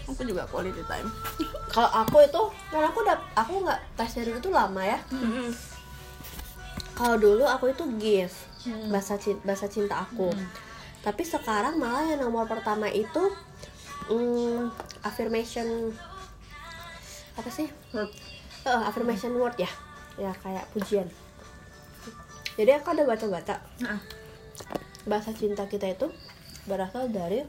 aku 0.07 0.23
juga 0.27 0.43
quality 0.47 0.83
time 0.85 1.07
Kalau 1.75 1.91
aku 1.91 2.23
itu, 2.23 2.41
kan 2.71 2.87
aku 2.87 3.03
udah 3.03 3.19
aku 3.35 3.53
nggak 3.67 3.99
tes 3.99 4.15
dari 4.15 4.31
itu 4.31 4.47
lama 4.47 4.79
ya. 4.79 4.95
Kalau 6.95 7.19
dulu 7.19 7.43
aku 7.43 7.75
itu 7.75 7.83
gift 7.99 8.47
bahasa 8.87 9.19
cinta, 9.19 9.43
bahasa 9.43 9.67
cinta 9.67 10.07
aku. 10.07 10.31
Tapi 11.03 11.23
sekarang 11.27 11.75
malah 11.75 12.07
yang 12.07 12.23
nomor 12.23 12.47
pertama 12.47 12.87
itu 12.87 13.27
hmm, 14.07 14.71
affirmation 15.03 15.91
apa 17.35 17.51
sih? 17.51 17.67
Eh, 17.91 18.81
affirmation 18.87 19.35
word 19.35 19.59
ya, 19.59 19.69
ya 20.15 20.31
kayak 20.39 20.63
pujian. 20.71 21.11
Jadi 22.55 22.71
aku 22.71 22.87
ada 22.95 23.03
baca-baca 23.03 23.55
bahasa 25.05 25.29
cinta 25.37 25.69
kita 25.69 25.85
itu 25.91 26.09
berasal 26.65 27.13
dari 27.13 27.45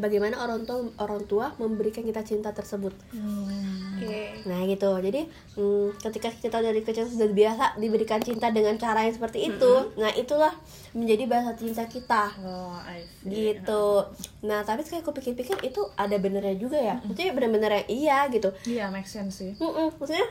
bagaimana 0.00 0.40
orang 0.40 0.64
tua 0.64 0.88
orang 0.96 1.22
tua 1.28 1.52
memberikan 1.60 2.00
kita 2.00 2.24
cinta 2.24 2.54
tersebut. 2.56 2.94
oke. 3.12 4.20
Nah 4.48 4.64
gitu, 4.64 4.90
jadi 5.02 5.28
hmm, 5.58 6.00
ketika 6.00 6.32
kita 6.32 6.58
dari 6.64 6.80
kecil 6.80 7.04
sudah 7.04 7.28
biasa 7.28 7.76
diberikan 7.76 8.22
cinta 8.24 8.48
dengan 8.48 8.80
cara 8.80 9.04
yang 9.04 9.12
seperti 9.12 9.52
itu, 9.52 9.72
nah 10.00 10.08
itulah 10.16 10.56
menjadi 10.96 11.28
bahasa 11.28 11.52
cinta 11.58 11.84
kita. 11.84 12.32
Oh 12.40 12.80
gitu. 13.28 14.08
Nah 14.46 14.64
tapi 14.64 14.86
kayak 14.88 15.04
aku 15.04 15.12
pikir-pikir 15.20 15.60
itu 15.68 15.84
ada 15.98 16.16
benernya 16.16 16.56
juga 16.56 16.80
ya, 16.80 16.96
maksudnya 17.04 17.36
bener-bener 17.36 17.70
yang 17.84 17.88
iya 17.90 18.18
gitu. 18.32 18.48
iya 18.64 18.88
make 18.88 19.10
sense 19.10 19.42
sih. 19.44 19.52
Mm-mm, 19.60 20.00
maksudnya 20.00 20.26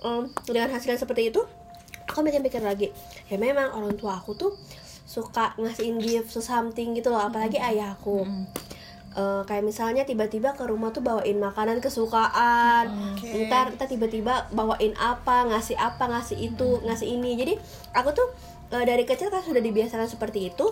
em, 0.00 0.22
dengan 0.48 0.72
hasilnya 0.72 0.96
seperti 0.96 1.34
itu, 1.34 1.44
aku 2.08 2.24
mikir-mikir 2.24 2.64
lagi, 2.64 2.88
ya 3.28 3.36
memang 3.36 3.76
orang 3.76 3.94
tua 3.94 4.16
aku 4.16 4.32
tuh 4.34 4.56
suka 5.04 5.52
ngasihin 5.60 6.00
gift 6.00 6.32
something 6.32 6.96
gitu 6.96 7.12
loh, 7.12 7.28
apalagi 7.28 7.60
ayahku. 7.60 8.24
Eh, 9.18 9.42
kayak 9.50 9.66
misalnya 9.66 10.06
tiba-tiba 10.06 10.54
ke 10.54 10.62
rumah 10.62 10.94
tuh 10.94 11.02
bawain 11.02 11.42
makanan 11.42 11.82
kesukaan. 11.82 13.16
Oke. 13.18 13.50
ntar 13.50 13.74
kita 13.74 13.90
tiba-tiba 13.90 14.46
bawain 14.54 14.94
apa 14.94 15.48
ngasih 15.50 15.74
apa 15.74 16.06
ngasih 16.06 16.38
itu 16.38 16.78
ngasih 16.86 17.18
ini. 17.18 17.34
Jadi 17.34 17.58
aku 17.98 18.14
tuh 18.14 18.30
eh, 18.70 18.84
dari 18.86 19.02
kecil 19.02 19.32
kan 19.32 19.42
sudah 19.42 19.58
dibiasakan 19.58 20.06
seperti 20.06 20.54
itu 20.54 20.70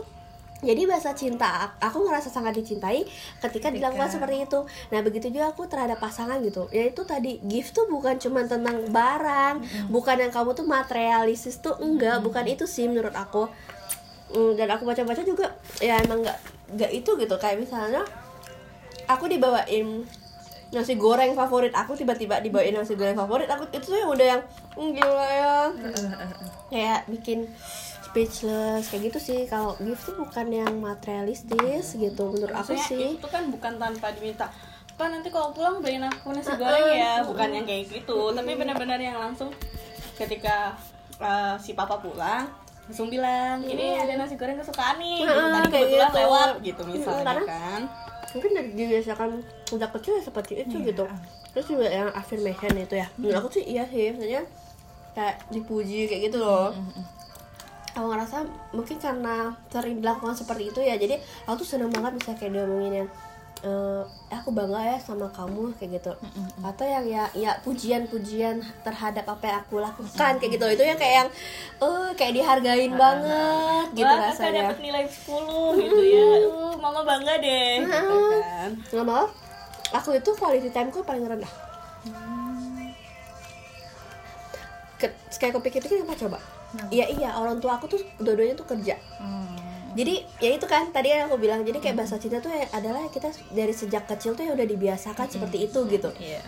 jadi 0.65 0.89
bahasa 0.89 1.13
cinta 1.13 1.77
aku 1.77 2.09
ngerasa 2.09 2.33
sangat 2.33 2.57
dicintai 2.57 3.05
ketika 3.45 3.69
dilakukan 3.69 4.09
seperti 4.09 4.49
itu. 4.49 4.65
Nah 4.89 5.01
begitu 5.05 5.29
juga 5.29 5.53
aku 5.53 5.69
terhadap 5.69 6.01
pasangan 6.01 6.41
gitu. 6.41 6.73
Yaitu 6.73 7.05
tadi 7.05 7.37
gift 7.45 7.77
tuh 7.77 7.85
bukan 7.93 8.17
cuma 8.17 8.41
tentang 8.49 8.89
barang 8.89 9.61
bukan 9.93 10.17
yang 10.17 10.33
kamu 10.33 10.57
tuh 10.57 10.65
materialistis 10.65 11.61
tuh 11.61 11.77
enggak 11.77 12.25
bukan 12.25 12.49
itu 12.49 12.65
sih 12.65 12.89
menurut 12.89 13.13
aku. 13.13 13.53
Mm, 14.33 14.57
dan 14.57 14.69
aku 14.73 14.89
baca-baca 14.89 15.23
juga 15.23 15.53
ya 15.79 16.01
emang 16.01 16.25
nggak 16.25 16.39
nggak 16.73 16.91
itu 17.05 17.11
gitu. 17.21 17.35
Kayak 17.37 17.61
misalnya 17.61 18.03
aku 19.05 19.29
dibawain 19.29 20.09
nasi 20.75 20.99
goreng 20.99 21.31
favorit 21.39 21.71
aku 21.71 21.95
tiba-tiba 21.95 22.43
dibawain 22.43 22.75
nasi 22.75 22.99
goreng 22.99 23.15
favorit 23.15 23.47
aku 23.47 23.71
itu 23.71 23.87
tuh 23.87 23.99
yang 24.03 24.11
udah 24.11 24.27
yang 24.35 24.43
"Hmm, 24.75 24.91
gila 24.93 25.27
ya. 25.31 25.55
Kayak 26.73 27.01
bikin 27.07 27.47
speechless 28.17 28.89
kayak 28.89 29.13
gitu 29.13 29.19
sih. 29.21 29.41
Kalau 29.45 29.77
gift 29.77 30.09
tuh 30.09 30.17
bukan 30.17 30.47
yang 30.49 30.73
materialistis 30.81 31.93
gitu 31.95 32.33
menurut 32.33 32.49
aku 32.51 32.73
Maksudnya 32.73 32.89
sih. 32.89 33.09
itu 33.15 33.29
kan 33.29 33.45
bukan 33.53 33.73
tanpa 33.77 34.09
diminta. 34.11 34.49
Pak 34.97 35.13
nanti 35.13 35.29
kalau 35.29 35.53
pulang 35.53 35.85
beliin 35.85 36.01
aku 36.01 36.33
nasi 36.33 36.57
goreng 36.57 36.97
ya. 36.97 37.21
bukan 37.21 37.53
yang 37.53 37.69
kayak 37.69 37.85
gitu 37.87 38.33
tapi 38.33 38.57
benar-benar 38.57 38.97
yang 38.97 39.21
langsung 39.21 39.53
ketika 40.17 40.73
uh, 41.21 41.61
si 41.61 41.77
papa 41.77 42.01
pulang 42.01 42.49
langsung 42.89 43.13
bilang 43.13 43.61
ini 43.61 43.93
ada 43.93 44.17
nasi 44.17 44.41
goreng 44.41 44.57
kesukaan 44.57 44.97
nih. 44.97 45.21
Gitu. 45.21 45.37
Tadi 45.37 45.69
kebetulan 45.69 46.09
gitu. 46.09 46.17
lewat 46.17 46.49
gitu 46.65 46.81
Mm, 46.83 46.91
misalnya 46.91 47.25
karena- 47.29 47.45
kan. 47.45 47.83
mungkin 48.33 48.51
dari 48.53 48.71
dibiasakan 48.73 49.31
sejak 49.65 49.91
kecil 49.93 50.13
ya 50.17 50.23
seperti 50.25 50.53
itu 50.65 50.77
gitu. 50.83 51.05
Terus 51.53 51.67
juga 51.69 51.87
yang 51.87 52.09
affirmation 52.13 52.73
itu 52.75 52.97
ya. 52.97 53.07
Menurut 53.21 53.37
aku 53.39 53.49
sih 53.53 53.65
iya 53.69 53.85
sih 53.85 54.09
maksudnya 54.09 54.49
kayak 55.13 55.37
dipuji 55.49 56.09
kayak 56.09 56.29
gitu 56.29 56.41
loh 56.41 56.73
aku 57.97 58.07
ngerasa 58.12 58.37
mungkin 58.76 58.97
karena 59.00 59.35
sering 59.73 60.05
dilakukan 60.05 60.37
seperti 60.37 60.69
itu 60.69 60.81
ya. 60.85 61.00
Jadi 61.00 61.17
aku 61.49 61.65
tuh 61.65 61.69
seneng 61.75 61.88
banget 61.88 62.21
bisa 62.21 62.37
kayak 62.37 62.53
diomongin 62.53 63.03
yang 63.03 63.11
eh 63.65 64.05
aku 64.29 64.53
bangga 64.53 64.76
ya 64.85 64.97
sama 65.00 65.33
kamu 65.33 65.73
kayak 65.81 65.97
gitu. 65.99 66.12
Atau 66.61 66.85
yang 66.85 67.09
ya 67.09 67.25
ya 67.33 67.57
pujian-pujian 67.65 68.61
terhadap 68.85 69.25
apa 69.25 69.45
yang 69.49 69.59
aku 69.65 69.81
lakukan 69.81 70.33
kayak 70.37 70.53
gitu. 70.61 70.67
Itu 70.76 70.85
yang 70.85 70.99
kayak 71.00 71.15
yang 71.25 71.29
eh 71.81 72.09
kayak 72.15 72.33
dihargain 72.37 72.93
banget 72.93 73.87
gitu 73.97 74.12
Wah, 74.12 74.29
rasanya. 74.29 74.69
dapat 74.69 74.79
nilai 74.85 75.05
10 75.09 75.81
gitu 75.81 76.03
ya. 76.05 76.25
Uh, 76.53 76.75
mama 76.76 77.00
bangga 77.00 77.41
deh 77.41 77.81
gitu 77.81 78.17
kan. 78.45 78.71
Nggak 78.93 79.07
mau. 79.09 79.25
Aku 79.97 80.12
itu 80.12 80.31
quality 80.37 80.69
time 80.69 80.93
ku 80.93 81.00
paling 81.00 81.25
rendah. 81.25 81.53
Ke- 84.97 85.17
kayak 85.41 85.57
aku 85.57 85.61
pikir-pikir 85.65 86.05
apa 86.05 86.17
coba 86.17 86.38
iya 86.90 87.06
iya 87.11 87.30
orang 87.37 87.59
tua 87.59 87.78
aku 87.80 87.87
tuh 87.90 88.00
dua-duanya 88.21 88.54
tuh 88.56 88.66
kerja. 88.68 88.97
Hmm. 89.21 89.54
jadi 89.97 90.28
ya 90.45 90.50
itu 90.61 90.66
kan 90.68 90.92
tadi 90.92 91.09
yang 91.09 91.33
aku 91.33 91.40
bilang 91.40 91.64
jadi 91.64 91.80
kayak 91.80 91.97
bahasa 91.97 92.21
cinta 92.21 92.37
tuh 92.38 92.52
ya 92.52 92.68
adalah 92.76 93.09
kita 93.09 93.33
dari 93.52 93.73
sejak 93.73 94.04
kecil 94.04 94.37
tuh 94.37 94.45
ya 94.45 94.52
udah 94.52 94.66
dibiasakan 94.68 95.26
seperti 95.26 95.68
itu 95.73 95.78
gitu. 95.88 96.12
iya. 96.21 96.45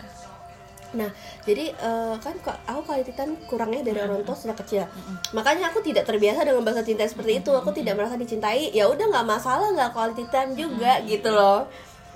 Nah 0.89 1.09
jadi 1.45 1.73
eh, 1.73 2.15
kan 2.21 2.33
aku 2.65 2.81
quality 2.85 3.13
time 3.13 3.37
kurangnya 3.49 3.81
dari 3.85 4.01
orang 4.01 4.21
tua 4.25 4.37
sejak 4.37 4.57
kecil. 4.61 4.85
Makanya 5.33 5.73
aku 5.73 5.81
tidak 5.81 6.05
terbiasa 6.05 6.45
dengan 6.45 6.65
bahasa 6.65 6.81
cinta 6.81 7.05
seperti 7.05 7.41
itu. 7.41 7.51
Aku 7.53 7.69
tidak 7.73 7.97
merasa 7.97 8.17
dicintai. 8.17 8.73
Ya 8.73 8.89
udah 8.89 9.05
nggak 9.05 9.25
masalah 9.25 9.69
nggak 9.73 9.91
quality 9.93 10.25
time 10.29 10.53
juga 10.57 11.01
gitu 11.05 11.29
loh 11.29 11.69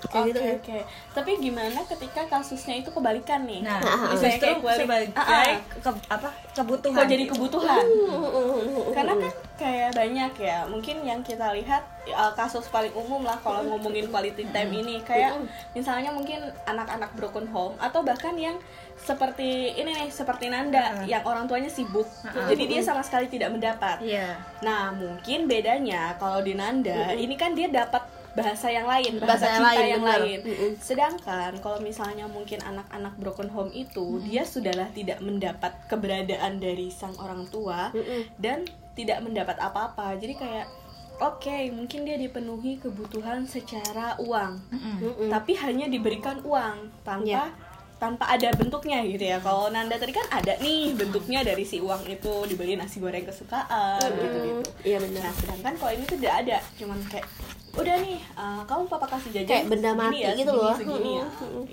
Oke 0.06 0.18
gitu 0.26 0.40
kan 0.40 0.56
oke. 0.56 0.78
Tapi 1.14 1.32
gimana 1.38 1.80
ketika 1.84 2.22
kasusnya 2.28 2.76
itu 2.78 2.90
kebalikan 2.90 3.44
nih? 3.44 3.62
nah 3.62 3.78
Nah, 3.78 4.12
misalnya 4.12 4.30
justru 4.32 4.46
kayak 4.46 4.60
quali- 4.60 4.80
sebagai 4.80 5.08
Ah, 5.14 5.24
ah. 5.24 5.56
ke- 5.78 6.06
apa 6.10 6.30
kebutuhan 6.52 6.98
Kok 6.98 7.10
jadi 7.10 7.26
kebutuhan? 7.26 7.84
Hmm. 7.84 8.92
Karena 8.92 9.14
kan 9.18 9.34
kayak 9.56 9.90
banyak 9.92 10.34
ya, 10.38 10.58
mungkin 10.66 10.96
yang 11.02 11.20
kita 11.22 11.52
lihat 11.52 11.82
uh, 12.10 12.34
kasus 12.34 12.68
paling 12.68 12.92
umum 12.94 13.22
lah 13.22 13.38
kalau 13.38 13.64
ngomongin 13.66 14.06
quality 14.06 14.44
time 14.46 14.72
ini 14.72 15.00
kayak 15.02 15.40
misalnya 15.72 16.10
mungkin 16.10 16.38
anak-anak 16.66 17.10
broken 17.14 17.48
home 17.48 17.74
atau 17.78 18.02
bahkan 18.02 18.36
yang 18.36 18.60
seperti 18.96 19.50
ini 19.74 19.90
nih 19.90 20.08
seperti 20.08 20.48
Nanda 20.48 21.04
yang 21.04 21.24
orang 21.24 21.44
tuanya 21.44 21.68
sibuk, 21.68 22.06
jadi 22.24 22.64
dia 22.64 22.82
sama 22.82 23.02
sekali 23.02 23.28
tidak 23.28 23.52
mendapat. 23.52 24.00
iya 24.00 24.38
Nah, 24.62 24.92
mungkin 24.92 25.44
bedanya 25.44 26.16
kalau 26.16 26.40
di 26.40 26.54
Nanda, 26.54 27.12
ini 27.14 27.34
kan 27.34 27.52
dia 27.52 27.68
dapat 27.68 28.00
bahasa 28.34 28.68
yang 28.68 28.86
lain, 28.86 29.18
Bahasa 29.18 29.46
bahasa, 29.46 29.46
yang 29.46 29.54
cinta 29.56 29.70
lain, 29.70 29.86
yang 29.88 30.04
benar. 30.04 30.20
lain. 30.20 30.40
Sedangkan 30.78 31.52
kalau 31.60 31.80
misalnya 31.80 32.26
mungkin 32.26 32.60
anak-anak 32.60 33.14
broken 33.16 33.48
home 33.48 33.70
itu, 33.72 34.18
dia 34.22 34.42
sudahlah 34.42 34.90
tidak 34.90 35.20
mendapat 35.20 35.74
keberadaan 35.86 36.58
dari 36.58 36.90
sang 36.90 37.14
orang 37.18 37.46
tua 37.48 37.94
Mm-mm. 37.94 38.26
dan 38.36 38.66
tidak 38.94 39.22
mendapat 39.22 39.58
apa-apa. 39.58 40.18
Jadi 40.18 40.34
kayak 40.34 40.66
oke 41.14 41.58
mungkin 41.72 42.04
dia 42.04 42.18
dipenuhi 42.18 42.78
kebutuhan 42.78 43.46
secara 43.46 44.18
uang 44.18 44.58
Mm-mm. 44.74 45.30
tapi 45.30 45.54
hanya 45.56 45.86
diberikan 45.86 46.42
uang 46.42 46.90
tanpa 47.06 47.48
Iya. 47.48 47.73
Tanpa 48.04 48.28
ada 48.28 48.52
bentuknya 48.52 49.00
gitu 49.08 49.24
ya. 49.24 49.40
Kalau 49.40 49.72
Nanda 49.72 49.96
tadi 49.96 50.12
kan 50.12 50.28
ada 50.28 50.60
nih 50.60 50.92
bentuknya 50.92 51.40
dari 51.40 51.64
si 51.64 51.80
uang 51.80 52.04
itu 52.04 52.34
dibeli 52.52 52.76
nasi 52.76 53.00
goreng 53.00 53.24
kesukaan 53.24 54.04
gitu 54.04 54.38
gitu 54.44 54.62
Iya 54.84 55.00
benar. 55.00 55.24
nah 55.24 55.34
sedangkan 55.40 55.74
kalau 55.80 55.92
ini 55.96 56.04
tuh 56.04 56.20
tidak 56.20 56.36
ada 56.44 56.58
cuman 56.76 57.00
kayak 57.08 57.28
udah 57.74 57.96
nih 58.04 58.20
uh, 58.36 58.62
kamu 58.68 58.84
papa 58.86 59.08
kasih 59.08 59.32
jajan 59.34 59.50
Kayak 59.50 59.66
benda 59.72 59.90
segini 59.90 60.04
mati 60.04 60.20
ya, 60.20 60.32
gitu 60.36 60.52
segini, 60.52 60.60
loh. 60.60 60.76
segini 60.76 61.12
ya. 61.16 61.26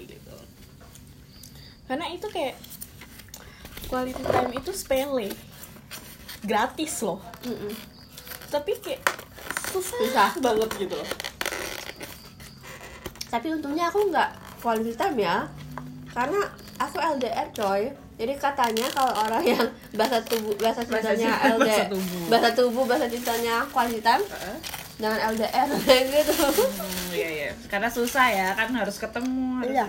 Gitu. 0.06 0.34
Karena 1.90 2.06
itu 2.08 2.26
kayak 2.30 2.54
quality 3.90 4.22
time 4.22 4.52
itu 4.54 4.70
sepele. 4.70 5.28
Gratis 6.40 6.94
loh. 7.02 7.18
Mm-mm. 7.44 7.74
tapi 8.48 8.74
kayak 8.82 9.02
susah, 9.70 9.98
Susah. 10.02 10.30
banget 10.42 10.70
gitu 10.78 10.94
loh. 10.94 11.08
Tapi 13.30 13.46
untungnya 13.54 13.86
aku 13.86 14.10
nggak 14.10 14.30
quality 14.58 14.90
time 14.98 15.22
ya, 15.22 15.46
karena 16.10 16.40
aku 16.76 16.96
LDR 16.98 17.48
coy. 17.50 17.82
Jadi 18.14 18.36
katanya 18.36 18.84
kalau 18.92 19.16
orang 19.16 19.40
yang 19.40 19.64
bahasa 19.96 20.20
tubuh, 20.20 20.52
bahasa 20.60 20.84
cintanya 20.84 21.16
cinta, 21.32 21.48
LDR, 21.48 21.56
bahasa 21.56 21.84
tubuh. 21.88 22.22
bahasa 22.28 22.48
tubuh, 22.52 22.84
bahasa 22.84 23.06
cintanya 23.08 23.54
quality 23.72 24.00
time, 24.00 24.24
jangan 24.96 25.18
LDR 25.32 25.68
kayak 25.88 26.04
gitu. 26.12 26.36
Hmm, 26.36 27.08
iya 27.16 27.28
iya. 27.32 27.50
Karena 27.66 27.88
susah 27.88 28.26
ya, 28.28 28.48
kan 28.52 28.68
harus 28.70 29.00
ketemu. 29.00 29.64
Harus 29.64 29.72
Iya. 29.72 29.86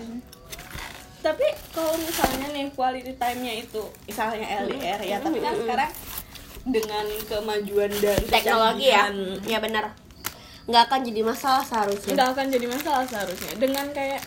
tapi 1.21 1.45
kalau 1.69 1.93
misalnya 1.99 2.49
nih 2.49 2.65
quality 2.71 3.13
time-nya 3.13 3.61
itu 3.61 3.77
misalnya 4.09 4.65
LDR 4.65 4.97
ya 4.97 5.21
tapi 5.21 5.37
kan 5.37 5.53
sekarang 5.53 5.91
dengan 6.65 7.05
kemajuan 7.27 7.91
dan 8.01 8.17
Teknologi 8.25 8.89
ya, 8.89 9.05
ya 9.45 9.61
benar. 9.61 9.93
Nggak 10.65 10.83
akan 10.89 10.99
jadi 11.05 11.21
masalah 11.21 11.61
seharusnya. 11.61 12.17
nggak 12.17 12.29
akan 12.31 12.45
jadi 12.49 12.65
masalah 12.65 13.05
seharusnya 13.05 13.53
dengan 13.53 13.85
kayak 13.93 14.17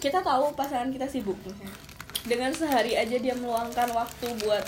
kita 0.00 0.24
tahu 0.24 0.50
pasangan 0.56 0.88
kita 0.88 1.04
sibuk 1.06 1.36
misalnya 1.44 1.76
dengan 2.20 2.52
sehari 2.52 2.96
aja 2.96 3.16
dia 3.16 3.32
meluangkan 3.32 3.88
waktu 3.96 4.26
buat 4.44 4.64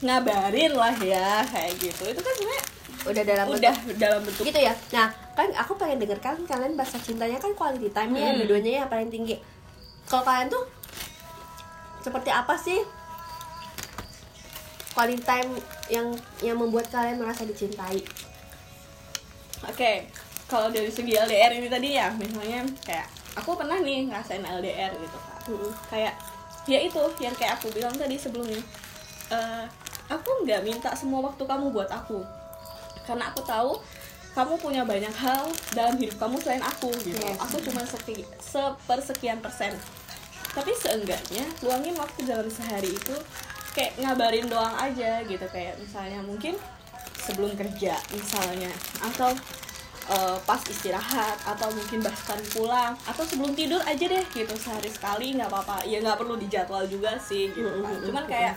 ngabarin 0.00 0.72
lah 0.74 0.94
ya 1.02 1.42
kayak 1.50 1.76
gitu. 1.76 2.02
Itu 2.08 2.20
kan 2.22 2.34
sebenarnya 2.38 2.64
Udah 3.00 3.22
dalam 3.24 3.46
bentuk 3.48 3.64
udah 3.64 3.74
dalam 3.96 4.20
bentuk 4.22 4.42
gitu 4.44 4.60
ya? 4.60 4.74
Nah 4.92 5.08
kan 5.34 5.48
aku 5.56 5.72
pengen 5.74 5.98
denger 6.04 6.20
kan 6.20 6.36
kalian 6.44 6.76
bahasa 6.76 7.00
cintanya 7.00 7.40
kan 7.40 7.52
quality 7.56 7.88
time 7.90 8.12
ya 8.12 8.30
Hmm. 8.32 8.44
dua-duanya 8.44 8.84
yang 8.84 8.90
paling 8.92 9.08
tinggi. 9.08 9.36
Kalau 10.06 10.22
kalian 10.22 10.48
tuh 10.52 10.64
seperti 12.00 12.30
apa 12.32 12.54
sih 12.60 12.80
quality 14.92 15.22
time 15.24 15.50
yang 15.88 16.06
yang 16.44 16.56
membuat 16.60 16.86
kalian 16.92 17.18
merasa 17.18 17.42
dicintai? 17.48 18.00
Oke, 19.68 20.08
kalau 20.48 20.72
dari 20.72 20.88
segi 20.88 21.12
LDR 21.12 21.52
ini 21.60 21.68
tadi 21.68 21.88
ya, 21.92 22.08
misalnya 22.16 22.64
kayak 22.80 23.08
aku 23.38 23.54
pernah 23.58 23.78
nih 23.78 24.10
ngerasain 24.10 24.42
LDR 24.42 24.92
gitu 24.98 25.18
kan. 25.18 25.36
Mm-mm. 25.50 25.72
Kayak 25.90 26.14
ya 26.68 26.78
itu 26.82 27.02
yang 27.22 27.34
kayak 27.34 27.58
aku 27.58 27.70
bilang 27.74 27.94
tadi 27.94 28.18
sebelumnya. 28.18 28.60
Eh, 29.30 29.64
aku 30.10 30.42
nggak 30.42 30.66
minta 30.66 30.90
semua 30.98 31.22
waktu 31.30 31.42
kamu 31.46 31.70
buat 31.70 31.86
aku, 31.86 32.18
karena 33.06 33.30
aku 33.30 33.46
tahu 33.46 33.78
kamu 34.30 34.54
punya 34.62 34.82
banyak 34.86 35.14
hal 35.14 35.50
dalam 35.74 35.94
hidup 35.98 36.18
kamu 36.18 36.38
selain 36.38 36.62
aku 36.62 36.90
gitu. 37.02 37.18
Yes. 37.18 37.38
Aku 37.38 37.58
cuma 37.62 37.82
seki, 37.82 38.22
sepersekian 38.38 39.38
persen. 39.42 39.74
Tapi 40.50 40.74
seenggaknya 40.74 41.46
luangin 41.62 41.94
waktu 41.94 42.26
dalam 42.26 42.50
sehari 42.50 42.90
itu 42.90 43.14
kayak 43.70 43.94
ngabarin 44.02 44.50
doang 44.50 44.74
aja 44.82 45.22
gitu 45.22 45.46
kayak 45.54 45.78
misalnya 45.78 46.18
mungkin 46.26 46.58
sebelum 47.22 47.54
kerja 47.54 47.94
misalnya 48.10 48.70
atau 48.98 49.30
eh, 50.10 50.36
pas 50.42 50.60
istirahat 50.66 51.38
atau 51.46 51.70
mungkin 51.70 52.02
bahkan 52.02 52.40
pulang 52.50 52.92
atau 53.06 53.22
sebelum 53.22 53.54
tidur 53.54 53.78
aja 53.86 54.04
deh 54.04 54.24
gitu 54.34 54.54
sehari 54.58 54.90
sekali 54.90 55.38
nggak 55.38 55.48
apa-apa. 55.48 55.86
Ya 55.86 56.02
nggak 56.02 56.18
perlu 56.18 56.34
dijadwal 56.34 56.84
juga 56.90 57.14
sih 57.22 57.54
gitu 57.54 57.70
kan. 57.80 57.94
cuman 58.02 58.24
kayak 58.26 58.54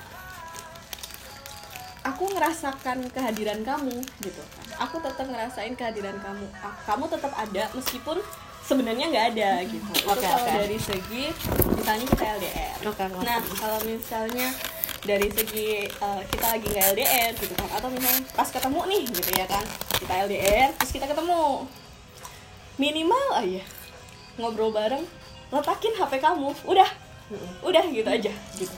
aku 2.04 2.28
ngerasakan 2.36 3.08
kehadiran 3.14 3.62
kamu 3.64 3.96
gitu 4.20 4.42
kan. 4.44 4.66
Aku 4.90 5.00
tetap 5.00 5.24
ngerasain 5.30 5.74
kehadiran 5.78 6.18
kamu. 6.20 6.46
Ah, 6.60 6.76
kamu 6.84 7.08
tetap 7.08 7.32
ada 7.32 7.64
meskipun 7.72 8.20
sebenarnya 8.64 9.06
nggak 9.08 9.26
ada 9.36 9.52
gitu. 9.64 9.92
Itu 9.96 10.10
Oke, 10.12 10.26
kalau 10.26 10.44
oke. 10.44 10.52
dari 10.52 10.78
segi 10.80 11.24
misalnya 11.84 12.06
kita 12.08 12.24
LDR 12.40 12.80
ngerti. 12.84 13.28
nah 13.28 13.40
kalau 13.60 13.80
misalnya 13.84 14.48
dari 15.04 15.28
segi 15.28 15.84
eh, 15.88 16.22
kita 16.32 16.46
lagi 16.56 16.68
nggak 16.72 16.86
LDR 16.96 17.32
gitu 17.36 17.54
kan. 17.60 17.70
Atau 17.76 17.88
misalnya 17.92 18.24
pas 18.34 18.48
ketemu 18.48 18.82
nih 18.88 19.04
gitu 19.12 19.32
ya 19.36 19.46
kan. 19.48 19.66
Kita 20.00 20.14
LDR 20.28 20.70
terus 20.80 20.92
kita 20.96 21.06
ketemu. 21.08 21.68
Minimal 22.80 23.26
aja 23.38 23.64
ngobrol 24.34 24.74
bareng 24.74 25.06
letakin 25.54 25.94
HP 26.00 26.14
kamu. 26.24 26.50
Udah. 26.66 26.90
Udah 27.62 27.84
gitu 27.92 28.10
aja 28.10 28.34
gitu. 28.58 28.76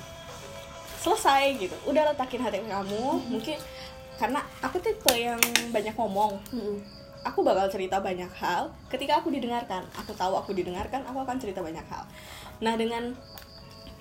Selesai 0.99 1.61
gitu. 1.61 1.75
Udah 1.85 2.11
letakin 2.11 2.41
HP 2.41 2.65
kamu. 2.65 3.05
Mungkin 3.29 3.57
karena 4.17 4.41
aku 4.63 4.81
tipe 4.81 5.13
yang 5.13 5.39
banyak 5.71 5.93
ngomong. 5.95 6.41
Aku 7.25 7.41
bakal 7.41 7.69
cerita 7.69 8.01
banyak 8.01 8.29
hal. 8.37 8.73
Ketika 8.89 9.21
aku 9.21 9.29
didengarkan 9.33 9.85
aku 9.93 10.13
tahu 10.13 10.37
aku 10.37 10.51
didengarkan 10.53 11.05
aku 11.05 11.21
akan 11.21 11.37
cerita 11.37 11.61
banyak 11.61 11.85
hal. 11.89 12.03
Nah 12.61 12.73
dengan 12.77 13.13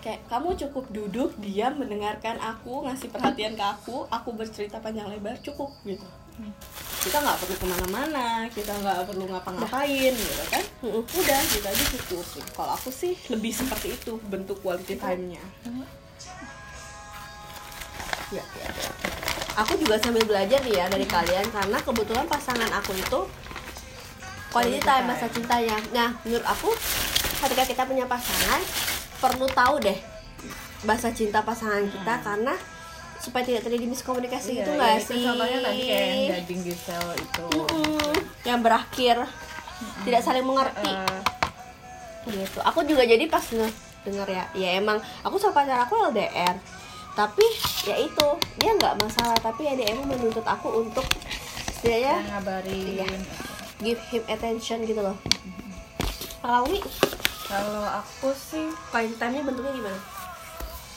kayak 0.05 0.21
kamu 0.29 0.53
cukup 0.53 0.85
duduk 0.93 1.33
diam 1.41 1.81
mendengarkan 1.81 2.37
aku 2.37 2.85
ngasih 2.85 3.09
perhatian 3.09 3.57
ke 3.57 3.65
aku 3.65 4.05
aku 4.13 4.37
bercerita 4.37 4.77
panjang 4.85 5.09
lebar 5.09 5.41
cukup 5.41 5.73
gitu. 5.89 6.05
Kita 7.01 7.25
nggak 7.25 7.37
perlu 7.41 7.57
ke 7.57 7.67
mana-mana 7.73 8.45
kita 8.53 8.77
nggak 8.85 9.09
perlu 9.09 9.25
ngapa-ngapain 9.33 10.13
gitu 10.13 10.45
kan. 10.53 10.65
Mm-mm. 10.85 11.01
udah 11.09 11.41
gitu 11.49 11.65
aja 11.65 11.85
cukup 11.97 12.25
kalau 12.53 12.77
aku 12.77 12.93
sih 12.93 13.17
lebih 13.33 13.49
seperti 13.49 13.97
itu 13.97 14.21
bentuk 14.29 14.61
quality 14.61 15.01
time-nya. 15.01 15.41
Ya, 18.29 18.45
ya, 18.45 18.69
ya. 18.69 18.91
Aku 19.65 19.81
juga 19.81 19.97
sambil 19.97 20.29
belajar 20.29 20.61
nih 20.69 20.85
ya 20.85 20.85
dari 20.93 21.09
kalian 21.09 21.49
karena 21.49 21.81
kebetulan 21.81 22.29
pasangan 22.29 22.69
aku 22.77 22.93
itu 22.93 23.21
quality 24.53 24.85
time 24.85 25.09
bahasa 25.09 25.33
cintanya. 25.33 25.81
Nah, 25.97 26.13
menurut 26.29 26.45
aku 26.45 26.77
ketika 27.41 27.65
kita 27.65 27.83
punya 27.89 28.05
pasangan 28.05 28.61
perlu 29.17 29.47
tahu 29.49 29.79
deh 29.81 29.99
bahasa 30.83 31.09
cinta 31.11 31.41
pasangan 31.41 31.85
kita 31.85 32.15
karena 32.21 32.55
supaya 33.17 33.41
tidak 33.43 33.65
terjadi 33.65 33.87
miskomunikasi 33.87 34.49
Iya, 34.51 34.59
gitu 34.59 34.71
iya, 34.71 34.77
nggak 34.77 34.93
itu 34.95 35.07
sih? 35.09 35.23
Contohnya 35.23 35.59
tadi 35.63 35.81
kayak 35.83 36.05
yang 36.05 36.29
daging 36.31 36.61
Gisel 36.63 37.07
itu. 37.17 37.47
Mm-mm. 37.51 38.13
yang 38.43 38.61
berakhir 38.61 39.17
tidak 40.03 40.21
saling 40.21 40.45
mengerti 40.45 40.85
Eh, 40.87 41.21
gitu 42.27 42.61
aku 42.61 42.81
juga 42.83 43.03
jadi 43.03 43.25
pas 43.27 43.41
nge- 43.43 43.73
denger 44.03 44.29
ya 44.31 44.45
ya 44.55 44.69
emang 44.75 44.97
aku 45.21 45.37
sama 45.37 45.57
pacar 45.59 45.81
aku 45.83 45.97
LDR 46.07 46.57
tapi 47.15 47.45
ya 47.83 47.97
itu 47.97 48.27
dia 48.55 48.71
nggak 48.75 48.97
masalah 48.99 49.37
tapi 49.37 49.65
ya 49.65 49.73
dia 49.73 49.89
emang 49.89 50.05
menuntut 50.07 50.43
aku 50.43 50.83
untuk 50.83 51.05
setidaknya 51.71 52.13
yang 52.15 52.29
ngabarin. 52.31 52.85
Iya. 52.99 53.09
give 53.79 54.01
him 54.07 54.25
attention 54.27 54.83
gitu 54.83 55.01
loh 55.01 55.17
kalau 56.39 56.65
Wi 56.67 56.81
Kalau 57.45 57.85
aku 57.85 58.33
sih 58.33 58.73
quality 58.89 59.17
time-nya 59.21 59.45
bentuknya 59.45 59.73
gimana? 59.77 60.01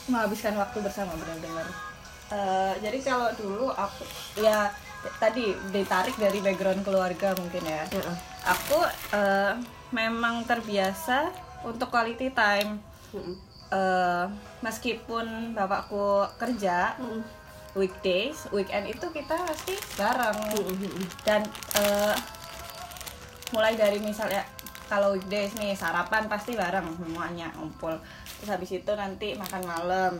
menghabiskan 0.08 0.56
waktu 0.56 0.80
bersama 0.80 1.12
benar-benar. 1.20 1.68
Eh, 2.28 2.74
jadi 2.84 2.98
kalau 3.04 3.28
dulu 3.36 3.72
aku 3.72 4.04
ya 4.40 4.72
tadi 5.22 5.54
ditarik 5.70 6.16
dari 6.18 6.40
background 6.42 6.84
keluarga 6.84 7.36
mungkin 7.36 7.62
ya. 7.64 7.84
Heeh. 7.88 8.16
Aku 8.48 8.78
eh, 9.14 9.52
memang 9.92 10.44
terbiasa 10.48 11.32
untuk 11.64 11.92
quality 11.92 12.32
time. 12.32 12.80
Mm-mm. 13.12 13.36
Eh, 13.68 14.24
meskipun 14.64 15.52
bapakku 15.52 16.24
kerja 16.40 16.96
Mm-mm. 16.96 17.20
weekdays, 17.76 18.48
weekend 18.48 18.88
itu 18.88 19.06
kita 19.12 19.36
pasti 19.44 19.76
bareng. 19.96 20.40
Dan 21.24 21.44
eh, 21.76 22.16
mulai 23.52 23.72
dari 23.76 23.96
misalnya 24.00 24.44
kalau 24.88 25.14
weekdays 25.14 25.52
nih 25.60 25.76
sarapan 25.76 26.26
pasti 26.26 26.56
bareng 26.56 26.88
semuanya 26.96 27.52
ngumpul. 27.54 27.92
Terus 28.40 28.50
habis 28.50 28.70
itu 28.72 28.92
nanti 28.96 29.36
makan 29.36 29.62
malam. 29.68 30.12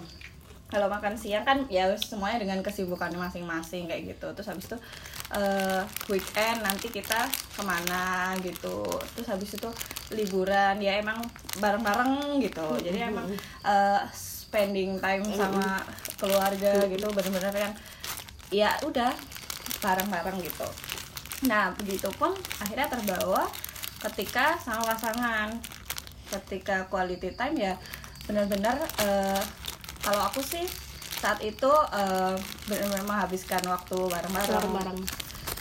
Kalau 0.69 0.85
makan 0.93 1.17
siang 1.17 1.49
kan 1.49 1.65
ya 1.73 1.89
semuanya 1.97 2.45
dengan 2.45 2.61
kesibukan 2.61 3.09
masing-masing 3.17 3.89
kayak 3.89 4.13
gitu. 4.13 4.29
Terus 4.37 4.53
habis 4.53 4.69
itu 4.69 4.77
eh, 5.33 5.81
weekend 6.13 6.61
nanti 6.61 6.93
kita 6.93 7.25
ke 7.57 7.63
mana 7.65 8.37
gitu. 8.45 8.85
Terus 9.17 9.29
habis 9.33 9.57
itu 9.57 9.69
liburan. 10.13 10.77
Ya 10.85 11.01
emang 11.01 11.25
bareng-bareng 11.57 12.45
gitu. 12.45 12.69
Jadi 12.85 13.09
emang 13.09 13.33
eh, 13.65 14.01
spending 14.13 15.01
time 15.01 15.25
sama 15.33 15.81
keluarga 16.21 16.85
gitu 16.89 17.09
bener-bener 17.17 17.53
yang 17.53 17.75
ya 18.53 18.71
udah 18.85 19.13
bareng-bareng 19.81 20.37
gitu. 20.45 20.69
Nah 21.49 21.73
begitu 21.77 22.09
pun 22.17 22.33
akhirnya 22.61 22.89
terbawa 22.93 23.49
ketika 23.99 24.55
sama 24.63 24.83
pasangan 24.95 25.59
ketika 26.29 26.87
quality 26.93 27.33
time 27.35 27.57
ya 27.57 27.75
benar-benar 28.29 28.77
eh, 29.01 29.43
kalau 30.05 30.23
aku 30.29 30.45
sih 30.45 30.69
saat 31.19 31.43
itu 31.43 31.73
eh, 31.91 32.35
benar-benar 32.71 33.05
menghabiskan 33.05 33.63
waktu 33.67 33.99
bareng-bareng. 33.99 35.01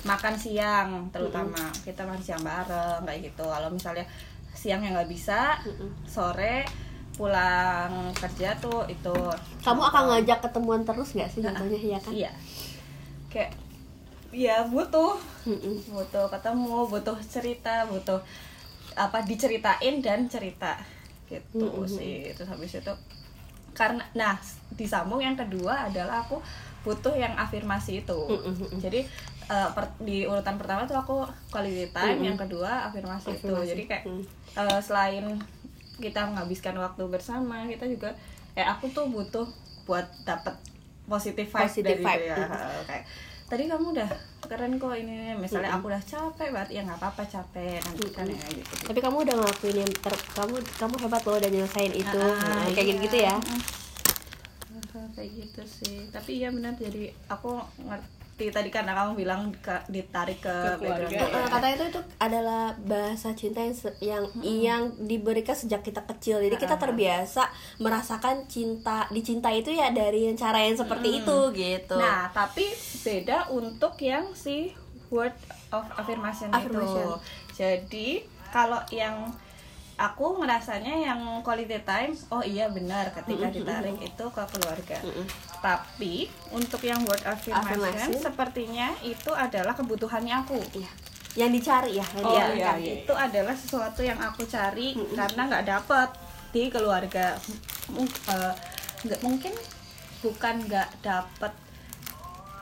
Makan 0.05 0.35
siang 0.39 1.09
terutama 1.11 1.73
kita 1.83 2.05
makan 2.05 2.21
siang 2.21 2.43
bareng 2.45 3.01
kayak 3.03 3.33
gitu. 3.33 3.43
Kalau 3.43 3.67
misalnya 3.73 4.05
siang 4.53 4.79
yang 4.85 4.93
nggak 4.95 5.09
bisa 5.09 5.57
sore 6.05 6.63
pulang 7.17 8.13
kerja 8.13 8.53
tuh 8.61 8.85
itu. 8.87 9.17
Kamu 9.65 9.81
akan 9.81 10.03
ngajak 10.13 10.39
ketemuan 10.47 10.85
terus 10.85 11.17
nggak 11.17 11.29
sih 11.33 11.41
contohnya 11.41 11.97
ya 11.97 11.99
kan? 11.99 12.13
Iya. 12.13 12.31
Kayak 13.27 13.51
ya 14.37 14.61
butuh 14.69 15.17
Mm-mm. 15.49 15.89
butuh 15.89 16.29
ketemu 16.29 16.85
butuh 16.85 17.17
cerita 17.25 17.89
butuh 17.89 18.21
apa 18.93 19.25
diceritain 19.25 19.97
dan 19.97 20.29
cerita 20.29 20.77
gitu 21.25 21.57
Mm-mm. 21.57 21.89
sih 21.89 22.29
terus 22.37 22.45
habis 22.45 22.77
itu 22.77 22.93
karena 23.73 24.05
nah 24.13 24.37
disambung 24.77 25.17
yang 25.17 25.33
kedua 25.33 25.89
adalah 25.89 26.21
aku 26.21 26.37
butuh 26.85 27.17
yang 27.17 27.33
afirmasi 27.33 28.05
itu 28.05 28.19
Mm-mm. 28.29 28.77
jadi 28.77 29.01
eh, 29.49 29.69
per- 29.73 29.97
di 29.97 30.29
urutan 30.29 30.61
pertama 30.61 30.85
tuh 30.85 31.01
aku 31.01 31.25
quality 31.49 31.89
time 31.89 32.21
Mm-mm. 32.21 32.27
yang 32.29 32.37
kedua 32.37 32.93
afirmasi, 32.93 33.33
itu 33.33 33.49
Afirmasi. 33.49 33.69
jadi 33.73 33.83
kayak 33.89 34.03
Mm. 34.05 34.23
eh, 34.53 34.79
selain 34.85 35.25
kita 35.97 36.29
menghabiskan 36.29 36.77
waktu 36.77 37.03
bersama 37.09 37.65
kita 37.65 37.89
juga 37.89 38.13
kayak 38.53 38.77
aku 38.77 38.85
tuh 38.93 39.09
butuh 39.09 39.49
buat 39.89 40.05
dapet 40.21 40.53
positive 41.09 41.49
vibe 41.49 41.65
Positive 41.65 41.89
dari 41.89 42.03
vibe, 42.05 42.23
dia 42.27 42.37
mm. 42.37 42.81
kayak 42.85 43.05
tadi 43.47 43.63
kamu 43.71 43.95
udah 43.95 44.09
keren 44.47 44.75
kok 44.75 44.95
ini 44.95 45.35
misalnya 45.39 45.75
aku 45.79 45.87
udah 45.87 46.03
capek 46.03 46.47
banget. 46.51 46.69
Ya 46.75 46.81
nggak 46.83 46.99
apa-apa 46.99 47.23
capek 47.23 47.79
nanti 47.79 48.07
kan 48.11 48.27
ya 48.27 48.47
gitu. 48.51 48.73
Tapi 48.87 48.99
kamu 48.99 49.17
udah 49.23 49.35
ngelakuin 49.39 49.77
yang 49.87 49.91
ter 50.03 50.13
kamu 50.35 50.55
kamu 50.77 50.93
hebat 51.07 51.21
loh 51.23 51.35
udah 51.39 51.49
nyelesain 51.51 51.93
itu. 51.95 52.19
Ah, 52.19 52.35
Nah, 52.35 52.67
kayak 52.75 52.85
iya. 52.85 52.93
gitu 52.93 53.03
gitu 53.07 53.17
ya. 53.23 53.35
Mm. 53.39 53.61
kayak 55.13 55.29
gitu 55.33 55.61
sih. 55.65 55.97
Tapi 56.09 56.41
iya 56.41 56.49
benar 56.53 56.73
jadi 56.77 57.13
aku 57.29 57.57
ngerti 57.81 58.16
tadi 58.37 58.69
karena 58.69 58.93
kamu 58.93 59.17
bilang 59.17 59.49
ke- 59.57 59.85
ditarik 59.87 60.37
ke, 60.37 60.45
Ke 60.45 60.77
keluarga, 60.77 61.09
background. 61.09 61.33
ya. 61.33 61.49
Katanya 61.49 61.73
itu 61.73 61.85
itu 61.89 62.01
adalah 62.17 62.63
bahasa 62.79 63.29
cinta 63.33 63.59
yang 63.59 63.73
yang 63.99 64.23
yang 64.45 64.81
diberikan 65.01 65.53
sejak 65.53 65.81
kita 65.81 66.05
kecil 66.05 66.37
jadi 66.39 66.53
kita 66.55 66.77
terbiasa 66.77 67.49
merasakan 67.77 68.45
cinta 68.45 69.09
dicintai 69.09 69.59
itu 69.59 69.73
ya 69.73 69.89
dari 69.89 70.29
cara 70.33 70.61
yang 70.61 70.77
seperti 70.77 71.19
itu 71.19 71.37
gitu 71.51 71.97
Nah, 71.97 72.29
tapi 72.29 72.69
beda 73.01 73.49
untuk 73.49 73.97
yang 73.97 74.29
si 74.31 74.69
word 75.07 75.33
of 75.69 75.89
affirmation, 75.95 76.51
Affirmation. 76.51 76.85
itu. 76.85 77.09
Jadi, 77.55 78.07
kalau 78.47 78.77
yang 78.89 79.33
aku 79.97 80.37
ngerasanya 80.37 80.93
yang 81.09 81.19
quality 81.41 81.81
time, 81.81 82.13
oh 82.29 82.45
iya 82.45 82.69
benar 82.69 83.09
ketika 83.11 83.49
ditarik 83.49 83.97
itu 83.97 84.25
ke 84.29 84.43
keluarga. 84.53 84.97
Tapi 85.57 86.29
untuk 86.53 86.81
yang 86.85 87.01
word 87.01 87.25
affirmation, 87.25 87.81
Affirmation. 87.81 88.21
sepertinya 88.21 88.93
itu 89.01 89.33
adalah 89.33 89.73
kebutuhannya 89.73 90.35
aku. 90.45 90.57
Iya. 90.73 90.91
yang 91.37 91.53
dicari 91.53 92.01
ya 92.01 92.05
yang 92.17 92.25
Oh 92.25 92.33
Iya, 92.33 92.73
iya. 92.81 92.93
itu 93.05 93.13
adalah 93.13 93.53
sesuatu 93.53 94.01
yang 94.01 94.17
aku 94.17 94.41
cari 94.49 94.97
karena 95.13 95.41
nggak 95.45 95.65
dapet 95.69 96.09
di 96.49 96.65
keluarga. 96.73 97.37
Eh, 97.93 98.53
nggak 99.05 99.21
mungkin 99.21 99.53
bukan 100.25 100.65
nggak 100.65 100.89
dapet 101.05 101.53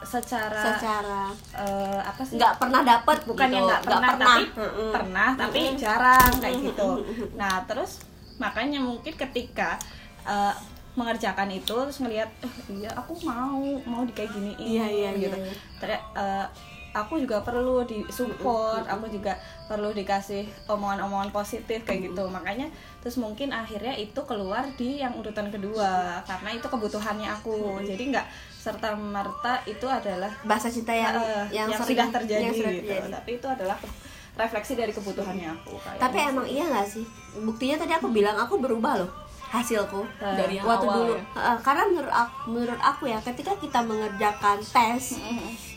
secara, 0.05 0.61
secara 0.77 1.21
eh, 1.57 1.99
apa 1.99 2.21
sih? 2.23 2.37
nggak 2.37 2.53
pernah 2.61 2.81
dapat 2.85 3.17
bukan 3.25 3.47
gitu. 3.49 3.55
yang 3.57 3.65
nggak 3.65 3.83
pernah, 3.83 4.09
tapi 4.15 4.41
Mm-mm. 4.55 4.91
pernah 4.93 5.29
tapi 5.35 5.59
Mm-mm. 5.65 5.77
jarang 5.81 6.31
kayak 6.39 6.57
gitu. 6.63 6.89
Nah 7.35 7.53
terus 7.67 7.91
makanya 8.37 8.79
mungkin 8.79 9.13
ketika 9.17 9.75
eh, 10.23 10.53
mengerjakan 10.95 11.51
itu 11.51 11.75
terus 11.75 11.99
ngelihat 11.99 12.31
eh 12.39 12.53
iya 12.71 12.87
aku 12.95 13.19
mau 13.27 13.59
mau 13.83 14.07
di 14.07 14.15
kayak 14.15 14.31
giniin 14.31 14.55
Iya, 14.55 14.85
iya, 14.87 15.09
gitu. 15.19 15.35
iya, 15.35 15.51
iya. 15.51 15.53
Ternyata, 15.75 16.05
eh, 16.15 16.45
aku 16.95 17.19
juga 17.19 17.43
perlu 17.43 17.83
di 17.83 18.07
support, 18.07 18.87
aku 18.87 19.11
juga 19.11 19.35
perlu 19.67 19.91
dikasih 19.91 20.47
omongan-omongan 20.71 21.35
positif 21.35 21.83
kayak 21.83 22.07
gitu. 22.07 22.23
Makanya 22.31 22.71
terus 23.03 23.19
mungkin 23.19 23.51
akhirnya 23.51 23.91
itu 23.99 24.15
keluar 24.23 24.63
di 24.79 25.03
yang 25.03 25.11
urutan 25.19 25.51
kedua 25.51 26.23
karena 26.23 26.49
itu 26.55 26.63
kebutuhannya 26.71 27.27
aku. 27.27 27.83
Jadi 27.83 28.15
nggak 28.15 28.27
serta 28.65 28.97
merta 28.97 29.61
itu 29.69 29.85
adalah 29.85 30.33
bahasa 30.41 30.67
cinta 30.67 30.89
yang 30.89 31.13
eh, 31.13 31.45
yang, 31.53 31.69
yang, 31.69 31.77
sering- 31.77 32.01
sudah 32.01 32.07
terjadi 32.09 32.41
yang 32.41 32.55
sudah 32.57 32.73
gitu. 32.73 32.81
terjadi. 32.89 33.09
Tapi 33.13 33.29
itu 33.37 33.47
adalah 33.47 33.77
refleksi 34.35 34.73
dari 34.73 34.91
kebutuhannya 34.91 35.47
aku. 35.47 35.77
kayaknya 35.77 36.01
tapi 36.01 36.17
sih. 36.17 36.27
emang 36.27 36.45
iya 36.45 36.63
nggak 36.67 36.87
sih 36.89 37.05
buktinya 37.39 37.75
tadi 37.79 37.93
aku 37.93 38.11
bilang 38.11 38.35
aku 38.35 38.59
berubah 38.59 38.99
loh 38.99 39.11
hasilku 39.47 40.03
Dari 40.19 40.59
yang 40.59 40.67
waktu 40.67 40.83
awal 40.83 40.97
dulu 40.99 41.13
ya. 41.15 41.23
Eh, 41.39 41.57
karena 41.63 41.83
menurut 41.87 42.11
aku, 42.11 42.35
menurut 42.51 42.81
aku 42.83 43.03
ya 43.07 43.19
ketika 43.23 43.55
kita 43.55 43.79
mengerjakan 43.79 44.59
tes 44.59 45.15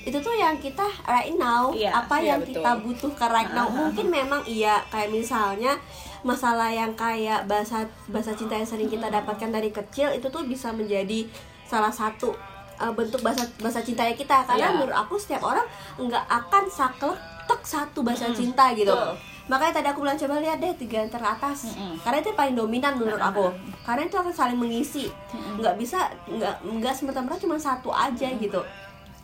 itu 0.02 0.18
tuh 0.18 0.34
yang 0.34 0.58
kita 0.58 0.82
right 1.06 1.36
now 1.38 1.70
Iya, 1.70 1.94
apa 1.94 2.18
iya, 2.18 2.34
yang 2.34 2.40
betul. 2.42 2.58
kita 2.58 2.70
butuhkan 2.82 3.30
right 3.30 3.52
now 3.52 3.70
mungkin 3.70 4.10
memang 4.10 4.42
iya 4.42 4.82
kayak 4.88 5.14
misalnya 5.14 5.78
masalah 6.26 6.66
yang 6.66 6.90
kayak 6.98 7.46
bahasa 7.46 7.86
bahasa 8.10 8.34
cinta 8.34 8.58
yang 8.58 8.66
sering 8.66 8.90
kita 8.90 9.06
dapatkan 9.06 9.54
dari 9.54 9.70
kecil 9.70 10.10
itu 10.10 10.26
tuh 10.26 10.42
bisa 10.42 10.74
menjadi 10.74 11.30
salah 11.62 11.94
satu 11.94 12.34
eh, 12.78 12.92
bentuk 12.92 13.20
bahasa 13.20 13.42
bahasa 13.58 13.80
cintanya 13.80 14.12
kita. 14.12 14.42
Karena 14.44 14.66
Iya. 14.66 14.74
menurut 14.74 14.96
aku 14.96 15.14
setiap 15.14 15.42
orang 15.44 15.66
nggak 15.96 16.24
akan 16.24 16.64
saklek 16.68 17.18
tek 17.44 17.60
satu 17.62 18.00
bahasa 18.00 18.28
cinta 18.30 18.70
gitu. 18.72 18.90
Betul. 18.90 19.16
makanya 19.48 19.80
tadi 19.80 19.88
aku 19.88 20.04
bilang 20.04 20.12
coba 20.14 20.36
lihat 20.38 20.60
deh 20.60 20.76
tiga 20.76 21.00
yang 21.00 21.08
teratas. 21.08 21.72
Karena 21.98 22.20
itu 22.20 22.28
paling 22.34 22.52
dominan 22.52 22.92
menurut 22.94 23.16
aku. 23.18 23.48
Karena 23.80 24.04
itu 24.04 24.12
akan 24.14 24.28
saling 24.30 24.54
mengisi. 24.54 25.08
Nggak 25.56 25.74
bisa 25.74 26.04
nggak 26.26 26.54
nggak 26.68 26.92
semerta-merta 26.92 27.40
cuma 27.40 27.56
satu 27.56 27.88
aja 27.88 28.28
gitu. 28.28 28.60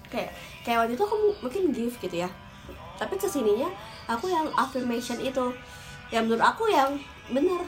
Kayak 0.09 0.33
kayak 0.65 0.79
waktu 0.81 0.93
itu 0.95 1.05
aku 1.05 1.17
mu- 1.19 1.39
mungkin 1.43 1.63
give 1.71 1.93
gitu 1.99 2.17
ya. 2.17 2.29
Tapi 2.97 3.15
ke 3.15 3.29
sininya 3.29 3.69
aku 4.07 4.27
yang 4.27 4.49
affirmation 4.55 5.21
itu. 5.21 5.45
Yang 6.09 6.23
menurut 6.25 6.45
aku 6.47 6.65
yang 6.67 6.97
bener 7.29 7.61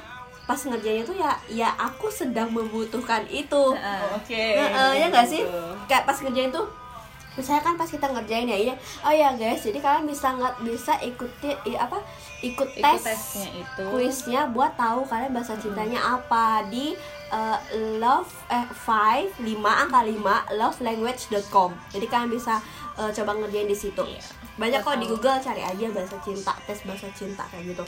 pas 0.46 0.56
ngerjainnya 0.56 1.02
tuh 1.02 1.14
ya 1.14 1.30
ya 1.48 1.68
aku 1.76 2.06
sedang 2.08 2.48
membutuhkan 2.48 3.26
itu. 3.26 3.64
Oke. 4.14 4.44
Nah, 4.54 4.68
eh, 4.88 4.92
ya 4.96 5.06
nggak 5.08 5.26
sih? 5.26 5.42
Kayak 5.84 6.04
pas 6.04 6.16
ngerjain 6.16 6.48
tuh 6.48 6.66
misalnya 7.36 7.60
kan 7.60 7.76
pas 7.76 7.84
kita 7.84 8.08
ngerjain 8.08 8.46
ya 8.46 8.56
iya. 8.56 8.74
Oh 9.02 9.12
ya 9.12 9.28
guys 9.34 9.60
jadi 9.60 9.76
kalian 9.76 10.06
bisa 10.06 10.32
nggak 10.32 10.56
bisa 10.62 10.96
ikuti 11.02 11.52
i- 11.66 11.76
apa 11.76 12.00
ikut 12.40 12.64
Ikut 12.64 12.80
tes 12.80 12.96
tesnya 13.02 13.52
itu. 13.54 13.84
kuisnya 13.86 14.48
buat 14.48 14.72
tahu 14.74 15.04
kalian 15.04 15.30
bahasa 15.30 15.52
cintanya 15.54 16.00
apa 16.00 16.64
di 16.64 16.96
eh, 17.28 17.58
love 17.98 18.24
eh 18.48 18.64
5 18.64 19.36
5 19.36 19.52
angka 19.52 20.00
5 20.00 20.16
lovelanguage.com 20.56 21.76
jadi 21.90 22.06
kalian 22.06 22.30
bisa 22.30 22.56
eh, 22.94 23.10
coba 23.12 23.36
ngerjain 23.36 23.66
di 23.66 23.76
situ. 23.76 24.00
Iya. 24.00 24.24
banyak 24.56 24.80
kok 24.80 24.96
di 24.96 25.04
Google 25.04 25.36
cari 25.36 25.60
aja 25.60 25.86
bahasa 25.92 26.16
cinta 26.18 26.56
tes 26.64 26.80
bahasa 26.82 27.12
cinta 27.12 27.44
kayak 27.46 27.68
gitu. 27.68 27.84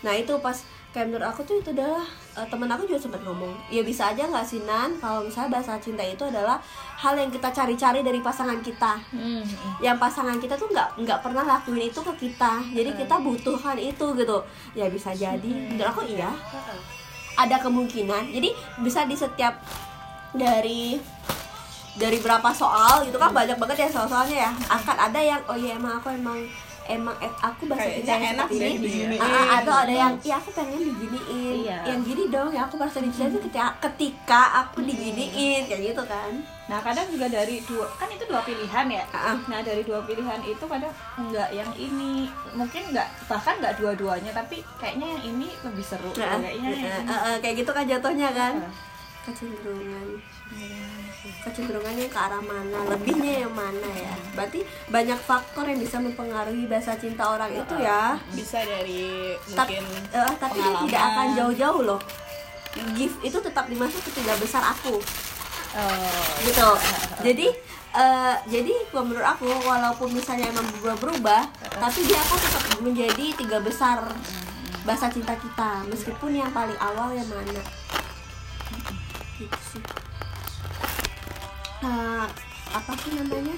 Nah 0.00 0.10
itu 0.12 0.34
pas 0.42 0.58
kayak 0.88 1.12
menurut 1.12 1.28
aku 1.28 1.44
tuh 1.44 1.60
itu 1.60 1.68
adalah 1.76 2.04
eh, 2.32 2.46
temen 2.48 2.68
aku 2.72 2.88
juga 2.88 2.96
sempat 2.96 3.20
ngomong 3.20 3.52
ya 3.68 3.84
bisa 3.84 4.08
aja 4.08 4.24
nggak 4.24 4.46
sih 4.48 4.64
nan? 4.64 4.96
Kalau 4.96 5.20
misalnya 5.20 5.60
bahasa 5.60 5.76
cinta 5.76 6.00
itu 6.00 6.24
adalah 6.24 6.56
hal 6.96 7.14
yang 7.14 7.28
kita 7.28 7.52
cari-cari 7.52 8.00
dari 8.00 8.20
pasangan 8.24 8.58
kita. 8.64 8.96
Hmm, 9.12 9.44
hmm. 9.44 9.72
yang 9.84 10.00
pasangan 10.00 10.40
kita 10.40 10.56
tuh 10.56 10.72
nggak 10.72 11.04
nggak 11.04 11.18
pernah 11.20 11.44
lakuin 11.44 11.92
itu 11.92 12.00
ke 12.00 12.12
kita. 12.16 12.64
Jadi 12.72 12.90
kita 12.96 13.20
butuhkan 13.20 13.76
itu 13.76 14.06
gitu. 14.16 14.38
Ya 14.72 14.88
bisa 14.88 15.12
jadi. 15.12 15.52
Menurut 15.52 15.92
aku 15.92 16.02
iya. 16.08 16.32
Ada 17.36 17.60
kemungkinan. 17.60 18.32
Jadi 18.32 18.50
bisa 18.80 19.04
di 19.04 19.14
setiap 19.14 19.60
dari 20.32 20.96
dari 21.98 22.18
berapa 22.22 22.48
soal 22.54 23.02
gitu 23.04 23.18
kan 23.18 23.34
banyak 23.34 23.58
banget 23.60 23.84
ya 23.84 23.88
soal-soalnya 23.92 24.48
ya. 24.48 24.52
Akan 24.72 24.96
ada 24.96 25.20
yang 25.20 25.40
oh 25.46 25.58
iya 25.58 25.76
emang 25.76 26.00
aku 26.00 26.16
emang 26.16 26.48
emang 26.88 27.12
eh, 27.18 27.32
aku 27.38 27.62
bahasa 27.64 27.84
Kayaknya 27.84 28.00
kita 28.00 28.10
yang 28.10 28.24
enak 28.30 28.46
seperti 28.48 28.64
ini 28.66 28.78
diginiin. 28.80 29.20
Ah, 29.20 29.28
ah, 29.28 29.46
atau 29.58 29.74
ada 29.78 29.92
yang 29.94 30.12
iya 30.18 30.34
aku 30.34 30.50
pengen 30.50 30.80
diginiin 30.80 31.56
Iya. 31.60 31.78
yang 31.84 32.00
gini 32.02 32.22
dong 32.26 32.48
yang 32.48 32.64
aku 32.64 32.74
merasa 32.74 32.98
dicintai 32.98 33.28
itu 33.28 33.40
ketika 33.42 33.64
ketika 33.82 34.42
aku 34.58 34.78
diginiin 34.80 35.62
kayak 35.64 35.82
gitu 35.86 36.02
kan 36.04 36.32
Nah 36.66 36.80
kadang 36.80 37.08
juga 37.08 37.28
dari 37.30 37.64
dua 37.64 37.88
kan 37.96 38.08
itu 38.08 38.24
dua 38.24 38.40
pilihan 38.42 38.86
ya. 38.90 39.04
Ah. 39.10 39.40
Nah 39.46 39.60
dari 39.60 39.80
dua 39.80 40.04
pilihan 40.04 40.36
itu 40.42 40.60
kadang 40.62 40.92
enggak 41.16 41.48
yang 41.50 41.70
ini 41.74 42.28
mungkin 42.52 42.82
enggak 42.88 43.08
bahkan 43.24 43.56
enggak 43.56 43.76
dua-duanya 43.76 44.32
tapi 44.32 44.60
kayaknya 44.76 45.06
yang 45.10 45.22
ini 45.26 45.48
lebih 45.62 45.80
seru. 45.80 46.12
Nah, 46.14 46.36
kayaknya 46.36 46.68
ini. 46.68 46.84
eh, 47.06 47.20
eh, 47.24 47.36
kayak 47.38 47.54
gitu 47.58 47.70
kan 47.70 47.84
jatuhnya 47.84 48.28
kan 48.30 48.52
Ah. 48.60 48.72
kecenderungan 49.24 50.06
kecenderungannya 51.18 52.06
ke 52.06 52.18
arah 52.18 52.38
mana 52.38 52.78
lebihnya 52.94 53.46
yang 53.46 53.54
mana 53.54 53.90
ya. 53.90 54.14
Berarti 54.38 54.62
banyak 54.86 55.18
faktor 55.18 55.66
yang 55.66 55.80
bisa 55.82 55.98
mempengaruhi 55.98 56.70
bahasa 56.70 56.94
cinta 56.94 57.26
orang 57.26 57.50
itu 57.50 57.74
ya. 57.82 58.14
Bisa 58.30 58.62
dari 58.62 59.34
tapi 59.50 59.82
mungkin 59.82 60.02
eh, 60.14 60.34
tapi 60.38 60.58
ini 60.62 60.62
pengalaman. 60.62 60.86
tidak 60.86 61.02
akan 61.02 61.26
jauh-jauh 61.34 61.82
loh. 61.82 62.00
Gift 62.94 63.18
itu 63.26 63.38
tetap 63.42 63.66
dimasuk 63.66 63.98
ke 64.06 64.10
tiga 64.22 64.38
besar 64.38 64.62
aku. 64.62 65.02
Oh, 65.74 66.26
gitu. 66.46 66.70
Jadi 67.26 67.46
eh, 67.98 68.36
jadi 68.46 68.74
menurut 68.94 69.26
aku 69.26 69.50
walaupun 69.66 70.14
misalnya 70.14 70.54
emang 70.54 70.70
berubah-berubah 70.78 71.42
tapi 71.82 72.00
dia 72.06 72.22
akan 72.22 72.38
tetap 72.38 72.62
menjadi 72.78 73.26
tiga 73.34 73.58
besar 73.58 74.06
bahasa 74.86 75.10
cinta 75.10 75.34
kita 75.34 75.82
meskipun 75.90 76.30
yang 76.30 76.54
paling 76.54 76.78
awal 76.78 77.10
yang 77.10 77.26
mana. 77.26 77.62
Gitu 79.34 79.58
sih 79.74 80.07
Nah, 81.78 82.26
apa 82.68 82.92
sih 82.96 83.14
namanya? 83.14 83.56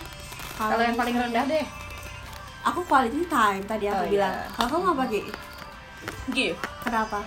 Kalau 0.54 0.76
yang 0.78 0.94
paling 0.94 1.16
rendah 1.18 1.44
deh. 1.46 1.66
aku 2.60 2.84
quality 2.84 3.24
time 3.24 3.64
tadi 3.64 3.88
aku 3.88 4.04
Oh, 4.04 4.08
bilang. 4.10 4.28
Iya. 4.30 4.52
kalau 4.52 4.68
kamu 4.70 4.86
apa 4.92 5.04
Gi? 5.06 5.20
gift 6.30 6.60
kenapa? 6.82 7.18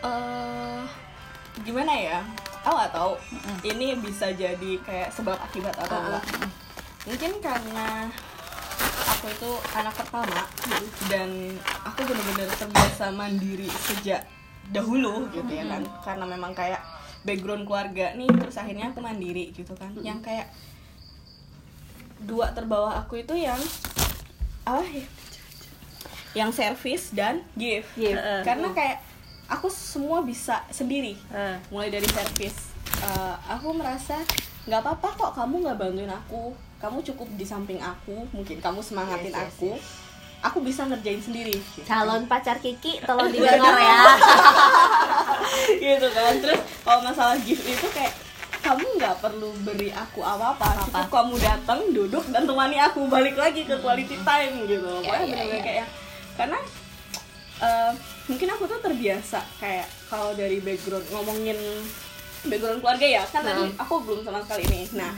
Eh 0.00 0.80
gimana 1.60 1.92
ya? 1.92 2.18
Aku 2.62 2.72
nggak 2.72 2.92
tahu. 2.92 3.12
Ini 3.64 3.98
bisa 3.98 4.30
jadi 4.30 4.70
kayak 4.80 5.10
sebab 5.10 5.34
akibat 5.36 5.74
atau 5.76 5.90
Uh-uh. 5.92 6.06
enggak. 6.14 6.24
mungkin 7.04 7.32
karena 7.38 8.08
aku 9.04 9.26
itu 9.28 9.50
anak 9.74 9.92
pertama 9.92 10.40
dan 11.04 11.28
aku 11.84 12.00
benar-benar 12.02 12.48
terbiasa 12.50 13.10
mandiri 13.10 13.68
sejak 13.68 14.22
dahulu 14.70 15.26
gitu 15.28 15.50
ya 15.50 15.66
kan. 15.68 15.82
Karena 16.00 16.24
memang 16.24 16.54
kayak 16.54 16.80
background 17.24 17.64
keluarga 17.64 18.12
nih 18.14 18.28
terus 18.28 18.56
akhirnya 18.60 18.92
aku 18.92 19.00
mandiri 19.00 19.50
gitu 19.50 19.72
kan. 19.74 19.90
Yang 19.98 20.20
kayak 20.24 20.46
dua 22.24 22.52
terbawah 22.52 22.94
aku 23.00 23.24
itu 23.24 23.34
yang 23.34 23.58
apa 24.64 24.84
ya? 24.84 25.06
Yang 26.36 26.50
service 26.60 27.04
dan 27.16 27.42
give. 27.56 27.88
Eh, 27.96 28.42
karena 28.44 28.70
kayak 28.70 29.00
aku 29.48 29.68
semua 29.72 30.20
bisa 30.22 30.62
sendiri. 30.68 31.16
Eh. 31.32 31.56
mulai 31.72 31.90
dari 31.90 32.06
service. 32.06 32.72
Eh, 33.00 33.36
aku 33.50 33.72
merasa 33.74 34.20
nggak 34.64 34.80
apa-apa 34.80 35.08
kok 35.16 35.32
kamu 35.36 35.64
nggak 35.64 35.78
bantuin 35.80 36.12
aku. 36.12 36.54
Kamu 36.80 37.00
cukup 37.00 37.28
di 37.40 37.48
samping 37.48 37.80
aku 37.80 38.28
mungkin 38.36 38.60
kamu 38.60 38.84
semangatin 38.84 39.32
Yes, 39.32 39.40
yes, 39.40 39.48
aku 39.56 39.70
aku 40.44 40.60
bisa 40.60 40.84
ngerjain 40.84 41.18
sendiri. 41.18 41.56
Gitu. 41.56 41.82
calon 41.82 42.24
pacar 42.24 42.60
Kiki 42.60 43.00
tolong 43.00 43.28
didengar 43.34 43.74
ya. 43.74 43.98
Gitu 45.82 46.06
kan. 46.10 46.32
Terus 46.38 46.60
kalau 46.80 47.00
masalah 47.02 47.36
gift 47.40 47.64
itu 47.64 47.86
kayak 47.90 48.12
kamu 48.60 48.80
nggak 48.96 49.20
perlu 49.20 49.52
beri 49.60 49.88
aku 49.90 50.20
apa-apa 50.20 50.88
cukup 50.88 51.04
kamu 51.10 51.34
datang 51.36 51.80
duduk 51.90 52.24
dan 52.28 52.44
temani 52.44 52.76
aku 52.78 53.04
balik 53.06 53.36
lagi 53.36 53.60
ke 53.60 53.76
quality 53.76 54.16
time 54.18 54.64
gitu 54.64 54.88
Ya, 55.00 55.04
pokoknya 55.04 55.20
ya, 55.20 55.28
bener-bener 55.28 55.52
ya. 55.52 55.62
kayak 55.62 55.86
karena 56.34 56.58
eh, 57.60 57.92
mungkin 58.24 58.48
aku 58.48 58.64
tuh 58.64 58.80
terbiasa 58.80 59.44
kayak 59.60 59.84
kalau 60.08 60.32
dari 60.32 60.64
background 60.64 61.04
ngomongin 61.12 61.60
background 62.42 62.80
keluarga 62.80 63.04
ya 63.10 63.22
kan 63.28 63.44
tadi 63.44 63.68
Nah. 63.68 63.76
aku 63.78 63.94
belum 64.00 64.20
sama 64.22 64.40
sekali 64.40 64.64
ini. 64.64 64.80
Nah 64.96 65.12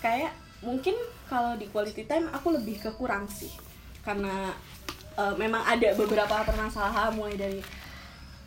kayak 0.00 0.32
mungkin 0.60 0.96
kalau 1.26 1.52
di 1.52 1.68
quality 1.68 2.00
time 2.02 2.32
aku 2.32 2.48
lebih 2.50 2.80
ke 2.80 2.88
kurang 2.92 3.28
sih 3.28 3.52
karena 4.06 4.54
eh, 5.18 5.34
memang 5.34 5.66
ada 5.66 5.90
beberapa 5.98 6.46
permasalahan 6.46 7.10
mulai 7.18 7.34
dari 7.34 7.60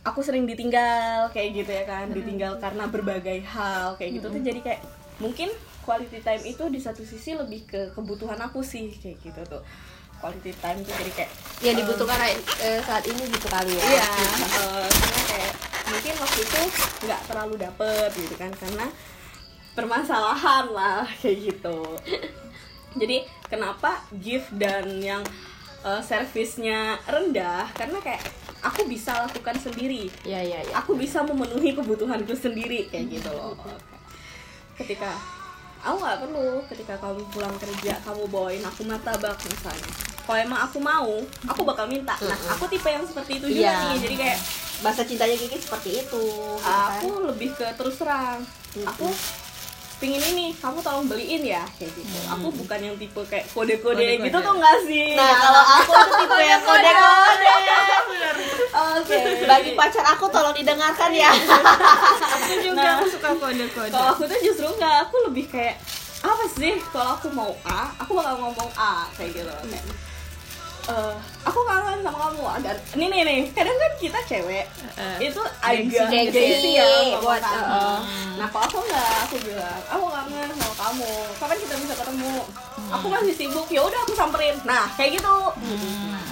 aku 0.08 0.24
sering 0.24 0.48
ditinggal 0.48 1.28
kayak 1.36 1.60
gitu 1.60 1.72
ya 1.76 1.84
kan 1.84 2.08
ditinggal 2.15 2.56
karena 2.63 2.88
berbagai 2.88 3.43
hal 3.43 4.00
kayak 4.00 4.24
gitu 4.24 4.32
tuh 4.32 4.39
jadi 4.39 4.60
kayak 4.63 4.82
mungkin 5.19 5.52
quality 5.89 6.22
time 6.22 6.43
itu 6.45 6.63
di 6.69 6.80
satu 6.80 7.02
sisi 7.02 7.34
lebih 7.34 7.65
ke 7.65 7.82
kebutuhan 7.98 8.38
aku 8.38 8.62
sih 8.62 8.93
kayak 9.02 9.17
gitu 9.26 9.41
tuh. 9.50 9.63
Quality 10.22 10.52
time 10.60 10.80
tuh 10.86 10.93
jadi 10.93 11.12
kayak 11.15 11.32
yang 11.63 11.76
dibutuhkan 11.80 12.19
eh, 12.62 12.80
saat 12.86 13.04
ini 13.10 13.24
gitu 13.26 13.48
kali 13.50 13.74
ya? 13.74 13.82
Iya 13.82 14.10
eh, 14.62 14.86
karena 14.86 15.22
kayak 15.26 15.54
mungkin 15.89 16.13
waktu 16.22 16.39
itu 16.45 16.62
nggak 17.10 17.22
terlalu 17.26 17.56
dapet 17.58 18.10
gitu 18.13 18.36
kan 18.38 18.52
karena 18.54 18.86
permasalahan 19.74 20.65
lah 20.69 21.08
kayak 21.24 21.38
gitu. 21.50 21.78
Jadi 23.02 23.17
kenapa 23.50 24.00
gift 24.16 24.54
dan 24.54 24.86
yang 24.98 25.22
eh, 25.82 26.02
servisnya 26.02 26.96
rendah? 27.04 27.68
Karena 27.74 27.98
kayak 28.00 28.22
aku 28.62 28.86
bisa 28.86 29.16
lakukan 29.20 29.56
sendiri. 29.56 30.08
Ya 30.24 30.40
ya 30.40 30.62
ya 30.62 30.74
aku 30.78 30.94
bisa 30.94 31.20
memenuhi 31.22 31.74
kebutuhanku 31.74 32.32
sendiri 32.32 32.88
kayak 32.88 33.10
gitu 33.12 33.30
loh. 33.30 33.58
Ketika 34.80 35.12
aku 35.80 35.96
nggak 35.96 36.20
perlu 36.20 36.60
ketika 36.68 37.00
kamu 37.00 37.24
pulang 37.32 37.56
kerja 37.56 37.96
kamu 38.04 38.28
bawain 38.28 38.64
aku 38.64 38.84
martabak 38.84 39.40
misalnya. 39.44 39.88
Kalau 40.24 40.40
emang 40.40 40.62
aku 40.62 40.78
mau 40.78 41.10
aku 41.48 41.62
bakal 41.64 41.88
minta. 41.88 42.14
Nah 42.22 42.38
aku 42.54 42.68
tipe 42.68 42.86
yang 42.86 43.02
seperti 43.02 43.40
itu 43.40 43.48
juga 43.50 43.72
Iya. 43.72 43.80
nih. 43.90 43.98
Jadi 44.06 44.16
kayak 44.16 44.40
bahasa 44.80 45.02
cintanya 45.04 45.36
Kiki 45.36 45.58
seperti 45.58 45.90
itu 46.00 46.06
gitu 46.06 46.60
kan. 46.64 47.00
aku 47.00 47.08
lebih 47.28 47.50
ke 47.52 47.66
terus 47.76 47.96
terang. 47.98 48.40
Aku 48.86 49.08
pingin 50.00 50.24
ini 50.26 50.56
kamu 50.56 50.80
tolong 50.80 51.06
beliin 51.06 51.44
ya 51.46 51.64
kayak 51.76 51.92
gitu. 51.92 52.18
Aku 52.30 52.48
bukan 52.50 52.80
yang 52.82 52.96
tipe 52.96 53.20
kayak 53.22 53.46
kode-kode 53.50 54.00
Kode-kode. 54.00 54.26
gitu 54.26 54.38
tuh 54.40 54.54
nggak 54.56 54.78
sih? 54.84 55.12
Nah 55.14 55.32
kalau 55.36 55.64
aku 55.78 55.92
itu 55.94 56.16
tipe 56.22 56.38
yang 56.42 56.62
kode-kode. 56.62 57.54
oke. 58.72 59.18
Bagi 59.44 59.72
pacar 59.74 60.04
aku 60.08 60.26
tolong 60.28 60.56
didengarkan 60.56 61.12
ya. 61.12 61.32
Aku 61.32 62.54
juga 62.62 62.80
Nah. 62.80 62.96
aku 62.96 63.06
suka 63.08 63.30
kode-kode. 63.34 63.90
kalau 63.90 64.08
aku 64.10 64.24
tuh 64.26 64.40
justru 64.42 64.68
nggak 64.70 64.96
aku 65.04 65.16
lebih 65.28 65.46
kayak 65.48 65.76
apa 66.20 66.46
sih? 66.50 66.80
Kalau 66.90 67.16
aku 67.16 67.28
mau 67.30 67.52
A 67.64 67.92
aku 67.98 68.12
bakal 68.14 68.36
ngomong 68.38 68.70
A 68.74 69.08
kayak 69.14 69.36
gitu. 69.36 69.52
Kayak 69.66 69.84
eh, 70.89 71.13
aku 71.41 71.60
kangen 71.63 71.99
sama 72.02 72.17
kamu 72.19 72.43
agar 72.56 72.75
nih 72.93 73.08
nih 73.08 73.21
nih. 73.23 73.39
Kadang 73.52 73.75
kan 73.75 73.91
kita 73.97 74.19
cewek 74.25 74.65
Eh, 74.95 75.17
itu 75.23 75.41
agak 75.60 76.12
Gengsi. 76.12 76.75
ya 76.75 77.15
Buat, 77.17 77.39
kangen. 77.39 77.63
eh, 77.63 77.99
nah 78.36 78.47
kalau 78.49 78.65
aku 78.65 78.80
nggak 78.84 79.12
aku 79.23 79.36
bilang 79.41 79.80
aku 79.88 80.06
kangen 80.08 80.49
sama 80.52 80.75
kamu. 80.78 81.12
Kapan 81.38 81.58
kita 81.58 81.75
bisa 81.78 81.93
ketemu? 81.95 82.34
Aku 82.89 83.06
masih 83.08 83.34
sibuk 83.34 83.67
ya 83.67 83.82
udah 83.82 83.99
aku 84.02 84.13
samperin. 84.13 84.56
Nah 84.63 84.89
kayak 84.93 85.15
gitu. 85.15 85.38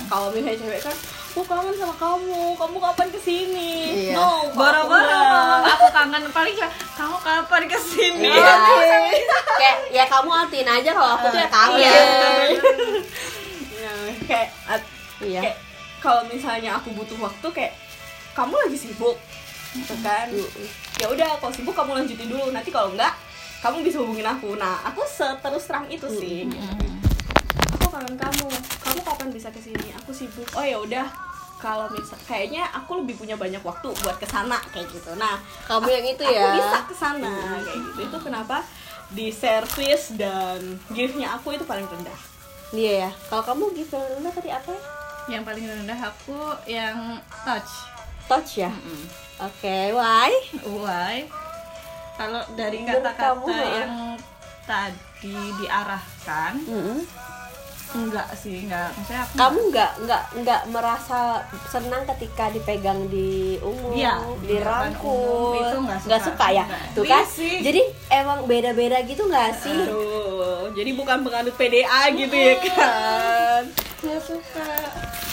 Kalau 0.07 0.31
misalnya 0.31 0.57
cewek 0.57 0.81
kan 0.81 0.95
aku 1.29 1.41
kangen 1.45 1.75
sama 1.75 1.95
kamu. 1.95 2.41
Kamu 2.55 2.77
kapan 2.81 3.07
ke 3.07 3.19
sini 3.19 3.71
Iya. 4.09 4.15
no 4.15 4.51
Boro-boro. 4.51 4.99
nggak. 4.99 5.21
ngomong 5.21 5.63
aku 5.69 5.87
kangen 5.91 6.23
paling 6.29 6.53
cuma 6.53 6.67
kamu 6.93 7.15
kapan 7.21 7.63
ke 7.65 7.77
sini? 7.79 8.31
Iya. 8.31 8.53
kayak 9.53 9.77
ya 9.91 10.03
kamu 10.05 10.29
altin 10.29 10.67
aja 10.67 10.89
kalau 10.91 11.11
aku 11.13 11.25
tuh 11.29 11.39
ya 11.39 11.47
kangen. 11.47 11.79
Iya. 11.79 11.93
Ya, 11.93 12.03
kayak 14.29 14.49
at- 14.67 14.91
iya. 15.21 15.41
kayak 15.41 15.57
kalau 15.97 16.21
misalnya 16.29 16.77
aku 16.77 16.93
butuh 16.93 17.17
waktu 17.17 17.47
kayak 17.53 17.73
kamu 18.37 18.53
lagi 18.53 18.77
sibuk 18.77 19.17
gitu 19.73 19.95
kan? 20.05 20.29
Ya 21.01 21.09
udah 21.09 21.41
kalau 21.41 21.53
sibuk 21.53 21.73
kamu 21.73 22.01
lanjutin 22.01 22.29
dulu 22.29 22.53
nanti 22.53 22.69
kalau 22.69 22.93
enggak 22.93 23.13
kamu 23.65 23.81
bisa 23.81 23.97
hubungin 24.01 24.25
aku. 24.25 24.53
Nah 24.55 24.85
aku 24.85 25.01
seterus 25.09 25.65
terang 25.65 25.89
itu 25.89 26.05
sih. 26.07 26.45
Aku 27.81 27.89
kangen 27.89 28.13
kamu. 28.13 28.47
Kamu 28.85 28.99
kapan 29.01 29.27
bisa 29.33 29.49
ke 29.49 29.57
sini 29.57 29.89
aku 29.97 30.13
sibuk. 30.13 30.47
Oh 30.53 30.61
ya 30.65 30.77
udah. 30.77 31.07
Kalau 31.57 31.89
misal 31.89 32.21
kayaknya 32.29 32.69
aku 32.69 33.01
lebih 33.01 33.17
punya 33.17 33.33
banyak 33.33 33.65
waktu 33.65 33.89
buat 34.05 34.21
ke 34.21 34.29
sana 34.29 34.61
kayak 34.69 34.85
gitu. 34.93 35.17
Nah 35.17 35.41
kamu 35.65 35.89
yang 35.89 36.05
itu 36.13 36.21
aku 36.21 36.37
ya? 36.37 36.53
bisa 36.53 36.79
ke 36.85 36.93
sana 36.93 37.33
kayak 37.65 37.79
gitu. 37.81 37.99
Itu 38.05 38.17
kenapa 38.21 38.61
di 39.09 39.33
service 39.33 40.13
dan 40.13 40.77
giftnya 40.93 41.33
aku 41.33 41.57
itu 41.57 41.65
paling 41.65 41.89
rendah 41.89 42.36
iya 42.69 42.91
ya 43.03 43.11
kalau 43.25 43.43
kamu 43.43 43.63
gitu 43.75 43.95
rendah 43.95 44.31
tadi 44.31 44.49
apa 44.49 44.69
ya? 44.69 44.81
Yang 45.29 45.43
paling 45.43 45.65
rendah 45.67 45.99
aku 46.01 46.37
yang 46.65 46.97
touch. 47.41 47.71
touch 48.25 48.51
ya 48.57 48.71
oke 49.37 49.75
why 49.93 50.31
Why? 50.63 51.27
Kalau 52.13 52.41
dari 52.53 52.81
kata-kata 52.81 53.45
yang 53.77 54.17
tadi 54.63 55.31
diarahkan, 55.55 56.57
Mm-mm. 56.59 56.99
enggak 57.89 58.27
sih, 58.33 58.65
enggak. 58.65 58.89
Maksudnya 58.91 59.21
aku 59.21 59.33
kamu 59.37 59.59
nggak 59.69 59.91
nggak 60.01 60.23
nggak 60.35 60.61
merasa 60.67 61.19
senang 61.67 62.03
ketika 62.05 62.49
dipegang 62.49 63.05
di 63.05 63.29
umum 63.61 63.93
Iya, 63.93 64.17
dirangkul 64.41 65.13
umum, 65.53 65.61
itu 65.61 65.77
nggak 65.79 65.99
suka. 66.01 66.17
suka 66.25 66.47
ya 66.51 66.65
Nggak. 66.65 66.83
tuh 66.91 67.03
kan 67.05 67.23
Risih. 67.23 67.57
jadi 67.61 67.81
emang 68.11 68.39
beda 68.43 68.71
beda 68.73 68.97
gitu 69.03 69.23
nggak 69.23 69.51
sih 69.55 69.77
Aduh, 69.83 70.26
jadi 70.73 70.91
bukan 70.95 71.23
penganut 71.23 71.55
PDA 71.55 72.01
gitu 72.15 72.35
ya 72.35 72.55
kan? 72.63 73.61
Nggak 74.03 74.21
suka. 74.23 74.69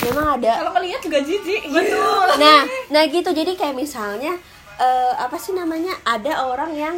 memang 0.04 0.26
ada. 0.36 0.52
Kalau 0.60 0.72
ngeliat 0.76 1.00
juga 1.00 1.18
jijik. 1.24 1.62
Betul. 1.70 2.28
Nah 2.36 2.60
nah 2.92 3.02
gitu. 3.08 3.30
Jadi 3.32 3.56
kayak 3.56 3.76
misalnya 3.76 4.36
eh, 4.76 5.12
apa 5.16 5.36
sih 5.40 5.56
namanya? 5.56 5.96
Ada 6.04 6.44
orang 6.44 6.72
yang 6.76 6.96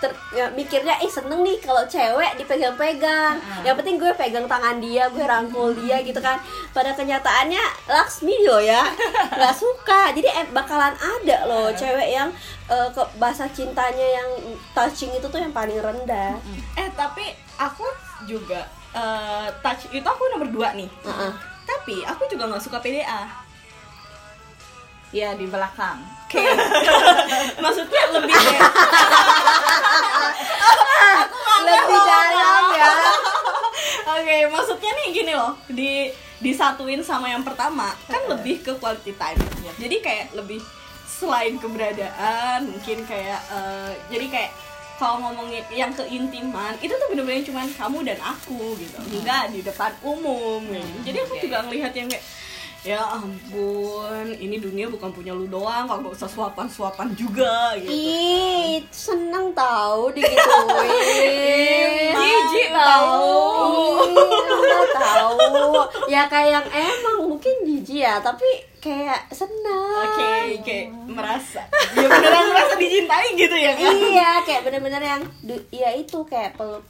ter, 0.00 0.08
ya, 0.32 0.48
mikirnya 0.50 0.96
ih 0.98 1.06
seneng 1.06 1.44
nih 1.44 1.60
kalau 1.60 1.84
cewek 1.84 2.34
dipegang-pegang. 2.34 3.36
Yang 3.60 3.76
penting 3.84 3.96
gue 3.96 4.12
pegang 4.16 4.48
tangan 4.48 4.80
dia 4.80 5.06
gue 5.08 5.20
rangkul 5.20 5.76
dia 5.76 6.00
gitu 6.00 6.16
kan. 6.18 6.40
Pada 6.72 6.90
kenyataannya 6.90 7.60
Laksmi 7.86 8.42
loh 8.42 8.58
ya 8.58 8.80
nggak 9.38 9.54
suka. 9.54 10.10
Jadi 10.10 10.26
em- 10.26 10.50
bakalan 10.50 10.96
ada 10.96 11.38
loh 11.44 11.68
cewek 11.70 12.08
yang 12.10 12.32
eh, 12.66 12.88
ke 12.90 13.02
bahasa 13.16 13.44
cintanya 13.52 14.06
yang 14.18 14.28
touching 14.72 15.12
itu 15.12 15.28
tuh 15.28 15.38
yang 15.38 15.52
paling 15.52 15.76
rendah. 15.76 16.34
Eh 16.74 16.88
tapi 16.96 17.28
aku 17.54 17.84
juga 18.24 18.64
eh, 18.90 19.46
touch 19.60 19.92
itu 19.92 20.02
aku 20.02 20.32
nomor 20.32 20.48
dua 20.48 20.72
nih. 20.72 20.88
Heeh. 21.04 21.32
tapi 21.62 22.02
aku 22.02 22.26
juga 22.26 22.50
nggak 22.50 22.64
suka 22.66 22.82
PDA 22.82 23.30
Ya 25.10 25.34
di 25.34 25.46
belakang. 25.50 25.98
kayak 26.30 26.54
maksudnya 27.62 28.02
lebih 28.14 28.38
lebih 31.66 31.98
dalam 32.06 32.64
ya. 32.70 32.90
Oke, 34.14 34.36
maksudnya 34.46 34.90
nih 34.94 35.06
gini 35.10 35.32
loh, 35.34 35.58
di 35.66 36.14
disatuin 36.40 37.02
sama 37.02 37.28
yang 37.28 37.42
pertama 37.42 37.92
kan 38.06 38.22
lebih 38.30 38.62
ke 38.62 38.78
quality 38.78 39.12
time. 39.18 39.42
Jadi 39.76 39.96
kayak 39.98 40.26
lebih 40.38 40.62
selain 41.04 41.58
keberadaan, 41.58 42.70
mungkin 42.70 43.04
kayak 43.04 43.40
eh, 43.50 43.92
jadi 44.08 44.26
kayak 44.30 44.50
kalau 45.00 45.16
ngomongin 45.24 45.64
yang 45.72 45.92
keintiman 45.96 46.76
itu 46.84 46.92
tuh 46.92 47.08
bener-bener 47.08 47.40
cuman 47.40 47.66
kamu 47.72 47.98
dan 48.04 48.18
aku 48.20 48.76
gitu. 48.76 48.98
Enggak 49.18 49.50
di 49.50 49.60
depan 49.64 49.92
umum 50.04 50.60
gitu. 50.68 51.10
jadi 51.10 51.16
aku 51.24 51.34
juga 51.40 51.64
ngelihat 51.64 51.92
yang 51.96 52.08
kayak 52.08 52.24
ya 52.80 52.96
ampun 53.12 54.32
ini 54.40 54.56
dunia 54.56 54.88
bukan 54.88 55.12
punya 55.12 55.36
lu 55.36 55.44
doang 55.44 55.84
kalau 55.84 56.08
gak 56.08 56.16
usah 56.16 56.30
suapan-suapan 56.32 57.12
juga 57.12 57.76
gitu 57.76 57.92
Ih, 57.92 58.80
seneng 58.88 59.52
tahu 59.60 60.08
digituin. 60.16 60.88
Jijik 62.16 62.68
tahu. 62.72 63.20
Ih, 64.16 64.84
tahu. 64.96 65.76
Ya 66.08 66.24
kayak 66.32 66.48
yang 66.56 66.66
emang 66.72 67.16
mungkin 67.28 67.52
jijik 67.68 68.00
ya, 68.00 68.16
tapi 68.24 68.48
kayak 68.80 69.28
seneng. 69.28 69.92
oke 70.08 70.64
kayak 70.64 70.88
merasa 71.04 71.68
ya 71.92 72.08
beneran 72.08 72.48
merasa 72.48 72.74
dicintai 72.80 73.36
gitu 73.36 73.52
ya 73.52 73.76
kan 73.76 73.92
iya 73.92 74.40
kayak 74.40 74.64
bener-bener 74.64 75.02
yang 75.04 75.22
ya 75.68 75.92
itu 75.92 76.24
kayak 76.24 76.56
peluk 76.56 76.80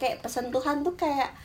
kayak 0.00 0.24
pesentuhan 0.24 0.80
tuh 0.80 0.96
kayak 0.96 1.36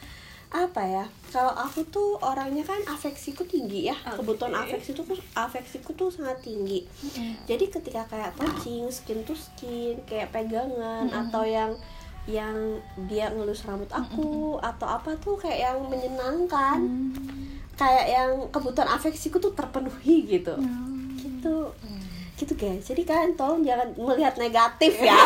apa 0.49 0.81
ya 0.81 1.05
kalau 1.29 1.53
aku 1.53 1.85
tuh 1.93 2.17
orangnya 2.25 2.65
kan 2.65 2.81
afeksiku 2.89 3.45
tinggi 3.45 3.93
ya. 3.93 3.97
Kebutuhan 4.01 4.49
afeksi 4.57 4.97
tuh 4.97 5.05
afeksiku 5.37 5.93
tuh 5.93 6.09
sangat 6.09 6.41
tinggi. 6.41 6.89
Jadi 7.45 7.69
ketika 7.69 8.09
kayak 8.09 8.33
touching 8.33 8.89
skin 8.89 9.21
to 9.21 9.37
skin 9.37 10.01
kayak 10.09 10.33
pegangan 10.33 11.05
atau 11.13 11.45
yang 11.45 11.77
yang 12.25 12.81
dia 13.05 13.29
ngelus 13.29 13.65
rambut 13.65 13.89
aku 13.93 14.57
atau 14.61 14.89
apa 14.89 15.13
tuh 15.21 15.37
kayak 15.37 15.69
yang 15.69 15.77
menyenangkan 15.85 16.77
kayak 17.77 18.05
yang 18.09 18.31
kebutuhan 18.49 18.89
afeksiku 18.89 19.37
tuh 19.37 19.53
terpenuhi 19.53 20.25
gitu. 20.25 20.57
Gitu. 21.13 21.57
Gitu 22.41 22.53
guys. 22.57 22.89
Jadi 22.89 23.05
kalian 23.05 23.37
tolong 23.37 23.61
jangan 23.61 23.93
melihat 23.93 24.33
negatif 24.41 24.97
ya 25.09 25.17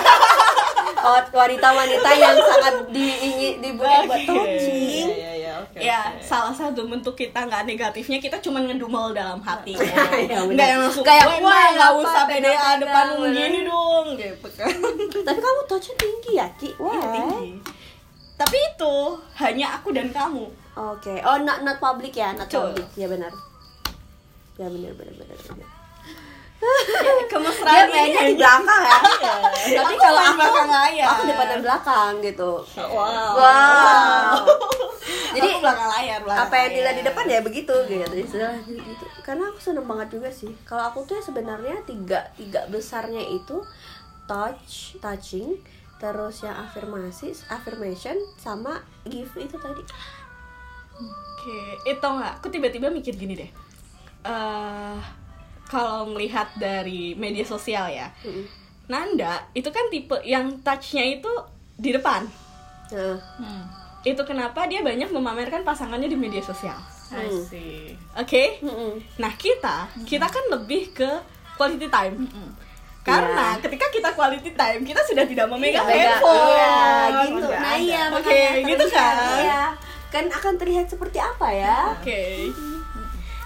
wanita-wanita 1.30 2.10
yang 2.14 2.38
sangat 2.38 2.76
diingin 2.90 3.60
dibuat 3.60 4.06
buat 4.06 4.24
touching 4.24 5.08
Iya, 5.10 5.32
iya, 5.36 5.52
oke. 5.60 5.78
ya 5.78 6.00
oke. 6.10 6.24
salah 6.24 6.52
satu 6.52 6.86
bentuk 6.86 7.14
kita 7.14 7.44
nggak 7.44 7.64
negatifnya 7.66 8.18
kita 8.18 8.40
cuma 8.40 8.60
ngedumel 8.60 9.12
dalam 9.12 9.40
hati 9.40 9.76
Iya, 10.24 10.44
nggak 10.46 10.68
yang 10.70 10.82
langsung 10.82 11.04
Kayak, 11.04 11.28
"Woi, 11.30 11.42
wah, 11.42 11.68
nggak 11.70 11.92
usah 12.00 12.24
PDA 12.26 12.70
depan 12.80 13.06
bener." 13.14 13.36
gini 13.36 13.60
dong 13.64 14.08
gitu 14.14 14.48
kan 14.50 14.72
tapi 15.28 15.40
kamu 15.40 15.60
touchnya 15.66 15.96
tinggi 15.96 16.32
ya 16.34 16.48
ki 16.54 16.70
wah 16.78 16.94
Iya, 16.94 17.08
tinggi. 17.12 17.50
tapi 18.34 18.58
itu 18.58 18.96
hanya 19.38 19.78
aku 19.78 19.92
dan 19.92 20.08
kamu 20.10 20.46
oke 20.74 21.14
oh 21.22 21.38
not 21.40 21.62
not 21.62 21.78
public 21.78 22.12
ya 22.12 22.32
not 22.32 22.48
Betul. 22.48 22.72
public 22.72 22.88
ya 22.96 23.08
benar 23.08 23.34
ya 24.54 24.68
benar 24.68 24.94
benar 24.94 25.14
benar 25.16 25.38
benar 25.44 25.70
Ya, 26.64 27.12
dia 27.20 27.26
kemesraan 27.28 27.86
mainnya 27.88 28.22
ini 28.22 28.32
di 28.32 28.36
belakang 28.38 28.82
ya? 28.82 28.98
Tapi 29.76 29.94
Aku 29.94 29.94
kalau 29.98 30.22
aku 30.22 30.36
belakang 30.38 30.70
layar. 30.70 31.06
aku 31.10 31.22
depan 31.26 31.46
dan 31.48 31.60
belakang 31.62 32.12
gitu. 32.22 32.52
Wow. 32.78 33.32
Wow. 33.36 34.32
Jadi 35.34 35.36
Jadi, 35.36 35.50
belakang 35.60 35.90
layar 35.92 36.20
belakang 36.22 36.44
apa 36.46 36.56
yang 36.56 36.70
dilihat 36.72 36.80
di 36.90 37.02
layar. 37.02 37.10
depan 37.12 37.26
ya 37.28 37.40
begitu 37.42 37.74
gitu. 37.86 38.14
Istilahnya 38.16 38.62
gitu. 38.64 39.06
Karena 39.22 39.44
aku 39.50 39.60
seneng 39.60 39.84
banget 39.84 40.08
juga 40.12 40.30
sih. 40.30 40.52
Kalau 40.64 40.84
aku 40.86 41.04
tuh 41.04 41.20
ya 41.20 41.24
sebenarnya 41.24 41.76
tiga 41.84 42.32
tiga 42.34 42.64
besarnya 42.68 43.20
itu 43.22 43.60
touch 44.24 44.96
touching 44.98 45.60
terus 45.98 46.44
yang 46.44 46.56
afirmasi 46.58 47.32
affirmation 47.50 48.14
sama 48.36 48.80
give 49.04 49.32
itu 49.36 49.56
tadi. 49.58 49.84
Oke, 50.94 51.60
itu 51.86 52.06
nggak? 52.06 52.40
Aku 52.40 52.48
tiba-tiba 52.48 52.88
mikir 52.88 53.14
gini 53.14 53.36
deh. 53.36 53.52
eh 54.24 55.00
kalau 55.66 56.06
melihat 56.08 56.52
dari 56.54 57.14
media 57.14 57.44
sosial 57.44 57.88
ya, 57.88 58.12
Mm-mm. 58.20 58.46
Nanda 58.86 59.48
itu 59.52 59.68
kan 59.68 59.88
tipe 59.88 60.18
yang 60.22 60.60
touchnya 60.60 61.04
itu 61.14 61.32
di 61.74 61.90
depan. 61.90 62.28
nah 62.90 63.18
Hmm. 63.38 63.64
Itu 64.02 64.20
kenapa 64.22 64.66
dia 64.66 64.80
banyak 64.80 65.10
memamerkan 65.10 65.62
pasangannya 65.62 66.06
di 66.06 66.16
media 66.16 66.40
sosial. 66.40 66.76
I 67.10 67.24
Hmm. 67.24 67.42
see. 67.42 67.96
Oke? 68.14 68.60
mm-mm. 68.60 69.00
Nah 69.16 69.32
kita, 69.34 69.88
kita 70.04 70.26
kan 70.26 70.44
lebih 70.50 70.92
ke 70.92 71.08
quality 71.54 71.88
time. 71.88 72.28
Karena 73.02 73.56
ketika 73.58 73.88
kita 73.90 74.12
quality 74.12 74.52
time, 74.52 74.82
kita 74.82 75.02
sudah 75.02 75.24
tidak 75.24 75.48
memegang 75.48 75.84
Iya, 75.86 75.96
handphone. 76.16 76.48
iya, 76.50 76.72
gitu 77.22 77.36
Nggak 77.42 77.60
nah 77.60 77.68
ada. 77.70 77.80
iya 77.82 78.04
Oke, 78.10 78.28
makanya 78.40 78.64
gitu 78.66 78.84
terlihat, 78.86 79.16
kan? 79.16 79.40
iya. 79.40 79.64
kan 80.08 80.26
akan 80.30 80.54
terlihat 80.56 80.86
seperti 80.86 81.18
apa 81.18 81.48
ya 81.50 81.78
Oke. 81.92 82.22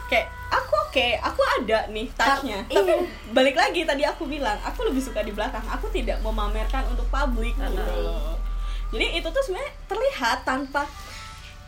Kayak 0.07 0.27
aku 0.47 0.76
oke, 0.87 1.07
aku 1.19 1.41
ada 1.59 1.79
nih 1.91 2.07
touchnya. 2.15 2.63
Iya. 2.65 2.79
Tapi 2.79 2.91
balik 3.29 3.55
lagi 3.55 3.83
tadi 3.83 4.03
aku 4.03 4.23
bilang, 4.23 4.55
aku 4.63 4.87
lebih 4.87 5.03
suka 5.03 5.19
di 5.19 5.35
belakang. 5.35 5.63
Aku 5.67 5.91
tidak 5.91 6.23
memamerkan 6.23 6.87
untuk 6.87 7.05
publik 7.07 7.53
gitu 7.53 7.83
loh. 8.01 8.39
Jadi 8.87 9.19
itu 9.19 9.27
tuh 9.27 9.43
sebenarnya 9.43 9.71
terlihat 9.85 10.37
tanpa 10.41 10.87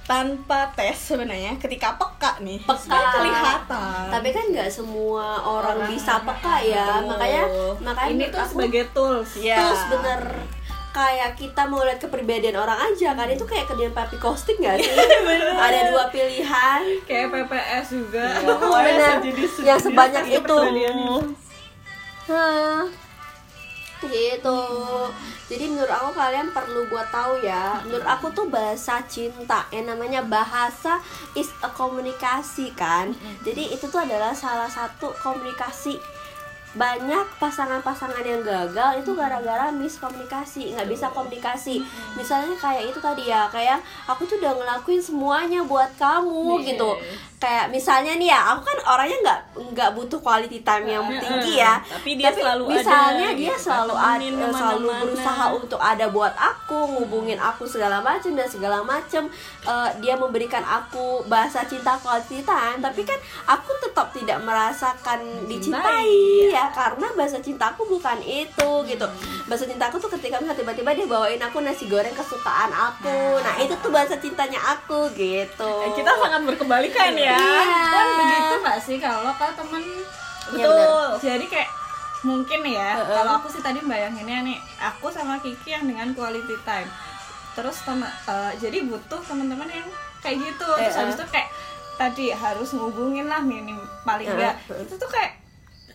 tanpa 0.09 0.73
tes 0.73 0.97
sebenarnya 0.97 1.53
ketika 1.61 1.93
peka 1.93 2.41
nih 2.41 2.57
Peka. 2.65 2.81
sebenarnya 2.81 3.13
kelihatan 3.13 4.03
tapi 4.09 4.29
kan 4.33 4.45
nggak 4.49 4.69
semua 4.73 5.37
orang, 5.45 5.85
Orang 5.85 5.93
bisa 5.93 6.17
peka 6.25 6.55
ya 6.65 6.97
Betul. 6.97 7.09
makanya 7.13 7.43
makanya 7.77 8.09
Ini 8.09 8.25
tuh 8.25 8.39
aku 8.41 8.49
sebagai 8.57 8.83
tools. 8.89 9.29
Iya. 9.37 9.57
terus 9.61 9.83
bener 9.93 10.21
kayak 10.89 11.33
kita 11.33 11.63
mau 11.63 11.81
lihat 11.81 11.97
kepribadian 11.97 12.55
orang 12.55 12.79
aja 12.83 13.13
kan? 13.13 13.27
Itu 13.27 13.43
kayak 13.43 13.65
kerjaan 13.65 13.91
papi 13.91 14.17
costing 14.17 14.57
gak 14.57 14.77
sih? 14.77 14.89
Ada 15.65 15.79
dua 15.89 16.05
pilihan. 16.07 16.81
Kayak 17.03 17.27
PPS 17.29 17.85
juga. 17.91 18.25
Ya, 18.99 19.17
sejenis- 19.17 19.63
yang 19.63 19.79
sebanyak 19.79 20.23
kayak 20.23 20.41
itu. 20.41 20.55
Hah. 22.25 22.83
gitu. 23.99 24.61
Jadi 25.45 25.65
menurut 25.67 25.89
aku 25.89 26.13
kalian 26.13 26.47
perlu 26.49 26.87
buat 26.87 27.09
tahu 27.09 27.41
ya 27.41 27.81
menurut 27.81 28.05
aku 28.05 28.31
tuh 28.31 28.47
bahasa 28.47 29.03
cinta 29.03 29.67
yang 29.69 29.89
namanya 29.89 30.21
bahasa 30.21 31.01
is 31.33 31.51
a 31.59 31.67
komunikasi 31.67 32.71
kan? 32.71 33.11
Jadi 33.43 33.73
itu 33.73 33.85
tuh 33.85 33.99
adalah 33.99 34.31
salah 34.31 34.69
satu 34.69 35.11
komunikasi 35.19 35.99
banyak 36.69 37.25
pasangan-pasangan 37.41 38.21
yang 38.21 38.45
gagal 38.45 39.01
itu 39.01 39.17
gara-gara 39.17 39.73
miskomunikasi 39.73 40.77
nggak 40.77 40.85
bisa 40.85 41.09
komunikasi. 41.09 41.81
Misalnya 42.13 42.53
kayak 42.61 42.93
itu 42.93 42.99
tadi 43.01 43.25
ya 43.25 43.49
kayak 43.49 43.81
aku 44.05 44.29
tuh 44.29 44.37
udah 44.37 44.53
ngelakuin 44.53 45.01
semuanya 45.01 45.65
buat 45.65 45.89
kamu 45.97 46.61
Yes. 46.61 46.65
gitu 46.73 46.89
kayak 47.39 47.71
misalnya 47.71 48.19
nih 48.19 48.29
ya 48.35 48.39
aku 48.51 48.67
kan 48.67 48.77
orangnya 48.93 49.17
nggak 49.23 49.39
nggak 49.71 49.89
butuh 49.95 50.19
quality 50.19 50.59
time 50.61 50.85
yang 50.85 51.07
tinggi 51.07 51.63
ya. 51.63 51.79
Tapi 51.79 52.19
dia 52.19 52.29
selalu 52.35 52.63
ada 52.67 52.75
misalnya 52.83 53.27
dia 53.33 53.55
gitu, 53.55 53.63
selalu 53.65 53.95
ada 53.95 54.19
temenin 54.19 54.51
selalu 54.51 54.87
berusaha 55.01 55.45
untuk 55.55 55.79
ada 55.79 56.05
buat 56.11 56.33
aku 56.35 56.77
ngubungin 56.99 57.39
aku 57.39 57.63
segala 57.63 58.03
macam 58.03 58.31
dan 58.35 58.47
segala 58.51 58.83
macam 58.83 59.31
Eh, 59.59 59.89
dia 60.01 60.17
memberikan 60.17 60.65
aku 60.65 61.21
bahasa 61.29 61.61
cinta 61.67 61.93
quality 62.01 62.41
time. 62.41 62.79
Tapi 62.81 63.05
kan 63.05 63.19
aku 63.45 63.71
tetap 63.83 64.09
tidak 64.15 64.39
merasakan 64.41 65.45
dicintai. 65.45 66.49
ya 66.49 66.71
karena 66.73 67.07
bahasa 67.13 67.37
cintaku 67.37 67.85
bukan 67.85 68.17
itu 68.25 68.69
gitu 68.89 69.05
bahasa 69.49 69.65
cintaku 69.65 69.97
tuh 69.97 70.13
ketika 70.13 70.37
misalnya 70.37 70.61
tiba-tiba 70.61 70.93
dia 70.93 71.03
bawain 71.03 71.41
aku 71.41 71.57
nasi 71.59 71.89
goreng 71.89 72.13
kesukaan 72.13 72.69
aku 72.69 73.41
nah 73.41 73.57
itu 73.57 73.73
tuh 73.75 73.89
bahasa 73.89 74.13
cintanya 74.15 74.61
aku 74.61 75.09
gitu 75.11 75.73
Eh, 75.81 75.91
kita 75.91 76.11
sangat 76.13 76.45
berkebalikan 76.45 77.17
ya 77.17 77.33
Iya. 77.33 77.81
Dan 77.89 78.07
begitu 78.15 78.53
nggak 78.61 78.79
sih 78.79 78.97
kalau 78.97 79.33
ke 79.33 79.47
temen 79.51 79.83
Iya, 80.49 80.65
betul. 80.65 81.05
Jadi 81.19 81.45
kayak 81.45 81.69
mungkin 82.19 82.59
ya 82.63 82.97
Heeh. 82.97 83.09
kalau 83.11 83.31
aku 83.37 83.47
sih 83.47 83.61
tadi 83.61 83.79
bayanginnya 83.79 84.41
nih 84.43 84.57
aku 84.77 85.09
sama 85.09 85.37
Kiki 85.37 85.71
yang 85.71 85.85
dengan 85.85 86.13
quality 86.13 86.57
time. 86.61 86.89
Terus 87.53 87.81
teman 87.81 88.05
eh, 88.05 88.51
jadi 88.57 88.85
butuh 88.85 89.21
teman-teman 89.23 89.65
yang 89.65 89.89
kayak 90.19 90.41
gitu. 90.41 90.67
Terus 90.75 90.89
Heeh. 90.89 91.01
habis 91.05 91.15
itu 91.15 91.25
kayak 91.27 91.49
tadi 91.95 92.25
harus 92.29 92.69
ngubungin 92.71 93.25
lah 93.25 93.41
minim 93.41 93.77
paling 94.01 94.25
enggak. 94.25 94.57
Itu 94.69 94.93
tuh 94.95 95.09
kayak 95.09 95.38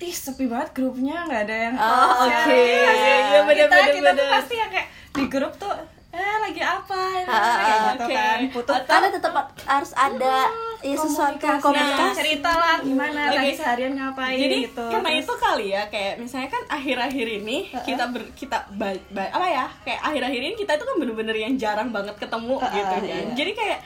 ih 0.05 0.13
sepi 0.15 0.45
banget 0.45 0.71
grupnya 0.73 1.25
nggak 1.25 1.43
ada 1.43 1.57
yang 1.63 1.75
Oh, 1.75 2.13
oke. 2.23 2.53
Iya 2.53 2.93
sih? 2.93 3.17
Iya, 3.25 3.41
bener, 3.43 3.57
kita 3.63 3.75
bener, 3.75 3.95
kita 3.95 4.11
tuh 4.13 4.27
pasti 4.31 4.55
yang 4.55 4.71
kayak 4.71 4.89
di 5.11 5.25
grup 5.27 5.55
tuh 5.57 5.73
eh 6.13 6.37
lagi 6.39 6.63
apa 6.63 6.95
Ah, 6.95 7.27
kayak 7.27 7.27
ah, 7.27 7.83
gitu 7.91 8.05
oke. 8.05 8.15
kan 8.15 8.39
butuh 8.49 8.77
karena 8.85 9.09
tetap 9.11 9.33
harus 9.67 9.93
ada 9.93 10.37
ya 10.79 10.95
sesuatu 10.95 11.43
komunikasi 11.59 12.15
cerita 12.15 12.51
lah 12.53 12.77
gimana 12.79 13.33
lagi 13.33 13.51
seharian 13.53 13.93
ngapain 13.93 14.37
Jadi 14.37 14.57
gitu 14.65 14.85
karena 14.87 15.11
Terus- 15.11 15.25
itu 15.25 15.35
kali 15.37 15.67
ya 15.69 15.83
kayak 15.89 16.15
misalnya 16.17 16.49
kan 16.49 16.63
akhir-akhir 16.71 17.27
ini 17.35 17.57
kita 17.83 18.05
ber, 18.07 18.23
kita 18.31 18.59
ba- 18.71 19.05
ba- 19.11 19.33
apa 19.33 19.47
ya 19.49 19.67
kayak 19.83 20.01
akhir-akhir 20.05 20.41
ini 20.45 20.55
kita 20.55 20.73
itu 20.73 20.85
kan 20.85 20.97
bener-bener 20.97 21.35
yang 21.37 21.53
jarang 21.57 21.91
banget 21.91 22.15
ketemu 22.17 22.55
Uh, 22.55 22.69
gitu 22.69 22.95
kan. 22.95 23.03
iya. 23.03 23.35
Jadi 23.35 23.51
kayak 23.53 23.79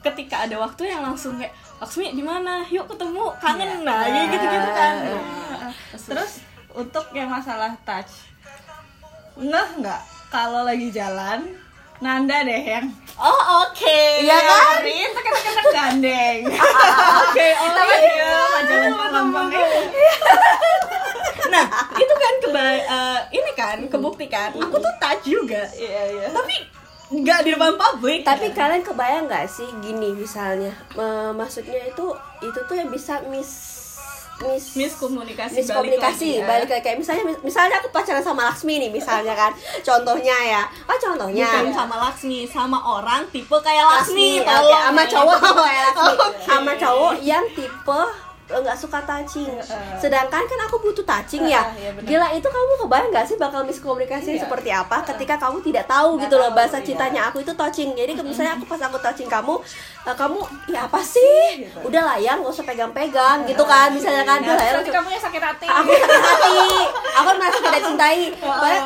ketika 0.00 0.44
ada 0.44 0.56
waktu 0.56 0.88
yang 0.88 1.02
langsung 1.02 1.36
kayak 1.36 1.52
Laksmi 1.76 2.08
di 2.10 2.24
mana? 2.24 2.64
Yuk 2.66 2.88
ketemu 2.88 3.28
kangen 3.36 3.68
Iya. 3.68 3.84
nah 3.84 4.00
kayak 4.02 4.26
gitu-gitu 4.32 4.70
kan. 4.72 4.94
Heeh. 5.04 5.72
terus 5.92 6.32
untuk 6.72 7.04
yang 7.12 7.28
masalah 7.28 7.72
touch 7.82 8.32
ngeh 9.36 9.68
nggak 9.78 10.00
kalau 10.28 10.64
lagi 10.64 10.88
jalan 10.88 11.44
Nanda 11.96 12.44
deh 12.44 12.60
yang 12.60 12.88
Oh 13.16 13.64
oke. 13.64 13.98
Iya 14.20 14.36
kan? 14.36 14.84
Rin 14.84 15.08
tekan-tekan 15.10 15.66
gandeng 15.72 16.40
Oke, 17.24 17.46
oh 17.56 17.68
iya, 17.96 18.32
jalan 18.62 18.90
pelan-pelan. 18.92 19.48
Nah, 21.46 21.64
itu 21.96 22.14
kan 22.14 22.32
keba 22.42 22.64
eh, 22.76 23.20
ini 23.32 23.50
kan 23.56 23.78
kebuktikan 23.86 24.52
aku 24.52 24.76
tuh 24.76 24.92
touch 25.00 25.24
juga 25.24 25.64
iya 25.72 26.02
iya 26.10 26.26
tapi 26.28 26.52
nggak 27.06 27.40
di 27.46 27.50
depan 27.54 27.78
publik 27.78 28.26
tapi 28.26 28.50
kalian 28.50 28.82
kebayang 28.82 29.30
nggak 29.30 29.46
sih 29.46 29.66
gini 29.78 30.10
misalnya 30.10 30.74
eh, 30.98 31.30
maksudnya 31.30 31.86
itu 31.86 32.06
itu 32.42 32.58
tuh 32.66 32.74
yang 32.74 32.90
bisa 32.90 33.22
mis 33.30 33.76
mis 34.36 34.76
miskomunikasi 34.76 35.64
miskomunikasi 35.64 36.44
balik, 36.44 36.44
balik 36.44 36.68
lagi 36.68 36.68
ya. 36.68 36.76
lagi 36.76 36.84
kayak 36.84 36.98
misalnya 37.00 37.24
misalnya 37.40 37.80
aku 37.80 37.88
pacaran 37.88 38.20
sama 38.20 38.52
Laksmi 38.52 38.74
nih 38.76 38.90
misalnya 38.92 39.32
kan 39.32 39.48
contohnya 39.80 40.36
ya 40.44 40.62
ah 40.66 40.98
contohnya 41.00 41.48
bukan 41.48 41.72
sama 41.72 41.96
Laksmi 42.04 42.44
sama 42.44 42.78
orang 42.84 43.24
tipe 43.32 43.56
kayak 43.64 43.86
Laksmi, 43.86 44.44
Laksmi, 44.44 44.44
tolong 44.44 44.82
sama 44.84 45.02
ya. 45.02 45.08
cowok 45.08 45.38
kayak 45.64 45.82
Laksmi 45.88 46.12
Oke. 46.12 46.42
sama 46.44 46.72
cowok 46.76 47.14
yang 47.24 47.44
tipe 47.56 48.00
nggak 48.46 48.78
suka 48.78 49.02
touching. 49.02 49.50
Sedangkan 49.98 50.42
kan 50.46 50.60
aku 50.70 50.78
butuh 50.78 51.02
touching 51.02 51.50
ya. 51.50 51.66
Iya 51.74 51.90
benar. 51.98 52.06
gila 52.06 52.28
itu 52.38 52.46
kamu 52.46 52.72
kebayang 52.86 53.08
nggak 53.10 53.26
sih 53.26 53.36
bakal 53.36 53.66
miskomunikasi 53.66 54.38
Iya. 54.38 54.42
seperti 54.46 54.70
apa 54.70 55.02
ketika 55.02 55.34
kamu 55.38 55.58
tidak 55.66 55.84
tahu 55.90 56.14
Nggak 56.14 56.22
gitu 56.30 56.34
loh 56.38 56.50
bahasa 56.54 56.78
iya. 56.78 56.86
cintanya 56.86 57.20
aku 57.30 57.42
itu 57.42 57.52
touching. 57.58 57.98
Jadi 57.98 58.12
misalnya 58.22 58.54
aku 58.54 58.64
pas 58.70 58.78
aku 58.78 58.98
touching 59.02 59.26
kamu 59.26 59.54
eh, 60.06 60.16
kamu 60.16 60.38
ya 60.70 60.86
apa 60.86 61.00
sih? 61.02 61.66
Gitu. 61.66 61.78
udah 61.82 62.02
lah 62.06 62.16
ya 62.22 62.38
nggak 62.38 62.52
usah 62.52 62.64
pegang-pegang 62.66 63.42
gitu 63.50 63.62
kan 63.66 63.90
misalnya 63.90 64.22
kan. 64.22 64.38
Nah, 64.42 64.54
ya 64.54 64.78
kamu 64.82 65.08
yang 65.10 65.22
sakit 65.22 65.42
hati. 65.42 65.66
Aku 65.66 65.90
sakit 65.90 66.22
hati. 66.22 66.58
Aku 67.18 67.28
merasa 67.34 67.58
tidak 67.58 67.82
cintai 67.82 68.20
Soalnya, 68.36 68.82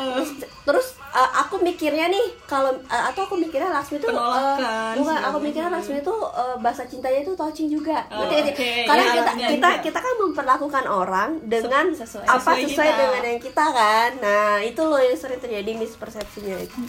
terus 0.65 0.87
uh, 0.97 1.00
aku 1.33 1.55
mikirnya 1.57 2.05
nih 2.05 2.21
kalau 2.43 2.69
uh, 2.83 3.03
atau 3.07 3.23
aku 3.23 3.35
mikirnya 3.35 3.69
Laksmi 3.69 3.97
itu 3.97 4.07
uh, 4.07 4.55
bukan 4.93 5.19
aku 5.21 5.37
mikirnya 5.39 5.69
Laksmi 5.69 5.97
itu 5.97 6.11
uh, 6.11 6.55
bahasa 6.57 6.83
cintanya 6.83 7.21
itu 7.21 7.33
touching 7.33 7.67
juga 7.67 8.03
Oh, 8.09 8.21
nggak 8.21 8.41
sih? 8.41 8.53
oke. 8.53 8.71
karena 8.85 9.01
Ya, 9.01 9.13
kita 9.13 9.31
iya, 9.33 9.47
kita 9.49 9.69
iya. 9.69 9.79
kita 9.81 9.99
kan 9.99 10.13
memperlakukan 10.19 10.85
orang 10.85 11.29
dengan 11.43 11.85
sesuai- 11.89 12.25
apa 12.25 12.39
sesuai 12.51 12.63
sesuai 12.65 12.87
kita. 12.87 13.01
dengan 13.01 13.23
yang 13.25 13.41
kita 13.41 13.65
kan 13.67 14.09
nah 14.17 14.55
itu 14.59 14.81
loh 14.81 14.99
yang 14.99 15.15
sering 15.15 15.39
terjadi 15.39 15.71
mispersepsinya 15.73 16.57
itu 16.59 16.79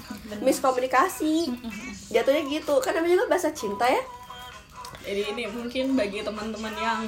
miskomunikasi 0.42 1.34
jatuhnya 2.08 2.42
gitu 2.46 2.74
kan 2.78 2.92
namanya 2.92 3.14
juga 3.16 3.26
bahasa 3.28 3.50
cinta 3.50 3.84
ya 3.84 4.02
jadi 5.00 5.22
ini 5.28 5.48
mungkin 5.48 5.92
bagi 5.92 6.20
teman-teman 6.20 6.74
yang 6.76 7.00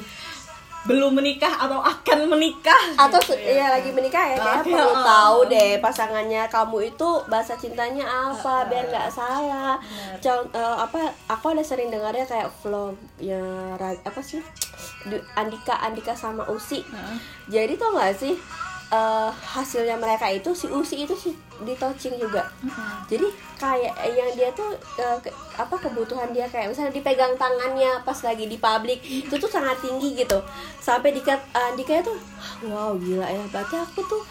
belum 0.85 1.17
menikah 1.17 1.49
atau 1.51 1.81
akan 1.81 2.29
menikah? 2.29 2.77
Atau 2.95 3.17
gitu 3.19 3.33
se- 3.33 3.41
ya 3.41 3.69
lagi 3.69 3.89
menikah 3.89 4.21
ya 4.23 4.37
kayak 4.37 4.65
perlu 4.67 4.93
tahu 4.95 5.39
deh 5.49 5.73
pasangannya 5.79 6.43
kamu 6.47 6.79
itu 6.87 7.09
bahasa 7.25 7.57
cintanya 7.57 8.05
apa 8.05 8.69
biar 8.69 8.85
nggak 8.87 9.09
salah. 9.09 9.81
Con- 10.19 10.51
eh, 10.51 10.77
apa 10.79 11.01
aku 11.27 11.47
ada 11.51 11.63
sering 11.63 11.89
dengarnya 11.89 12.25
kayak 12.25 12.53
vlog 12.61 12.93
ya 13.17 13.41
apa 13.79 14.21
sih? 14.21 14.45
Andika 15.35 15.77
Andika 15.79 16.13
sama 16.13 16.45
Usi. 16.47 16.81
Heeh. 16.81 17.17
jadi 17.47 17.73
tau 17.75 17.93
nggak 17.93 18.13
sih 18.15 18.37
eh, 18.95 19.29
hasilnya 19.55 19.97
mereka 19.99 20.27
itu 20.31 20.51
si 20.55 20.67
Usi 20.71 21.03
itu 21.03 21.15
si 21.15 21.31
di 21.67 21.75
touching 21.75 22.15
juga 22.19 22.43
jadi 23.07 23.27
kayak 23.55 23.95
yang 24.11 24.31
dia 24.35 24.51
tuh 24.53 24.71
eh, 24.99 25.19
ke- 25.23 25.35
apa 25.55 25.75
kebutuhan 25.79 26.35
dia 26.35 26.47
kayak 26.51 26.71
misalnya 26.71 26.93
dipegang 26.93 27.35
tangannya 27.39 28.03
pas 28.03 28.19
lagi 28.27 28.45
di 28.47 28.59
publik 28.59 28.99
itu 29.03 29.35
tuh 29.39 29.47
sangat 29.47 29.79
tinggi 29.79 30.19
gitu. 30.19 30.39
Sampai 30.83 31.15
dikat 31.15 31.39
Andika 31.55 32.03
tuh 32.03 32.19
wow 32.67 32.99
gila 32.99 33.23
ya. 33.25 33.45
Berarti 33.55 33.79
aku 33.79 34.01
tuh 34.05 34.23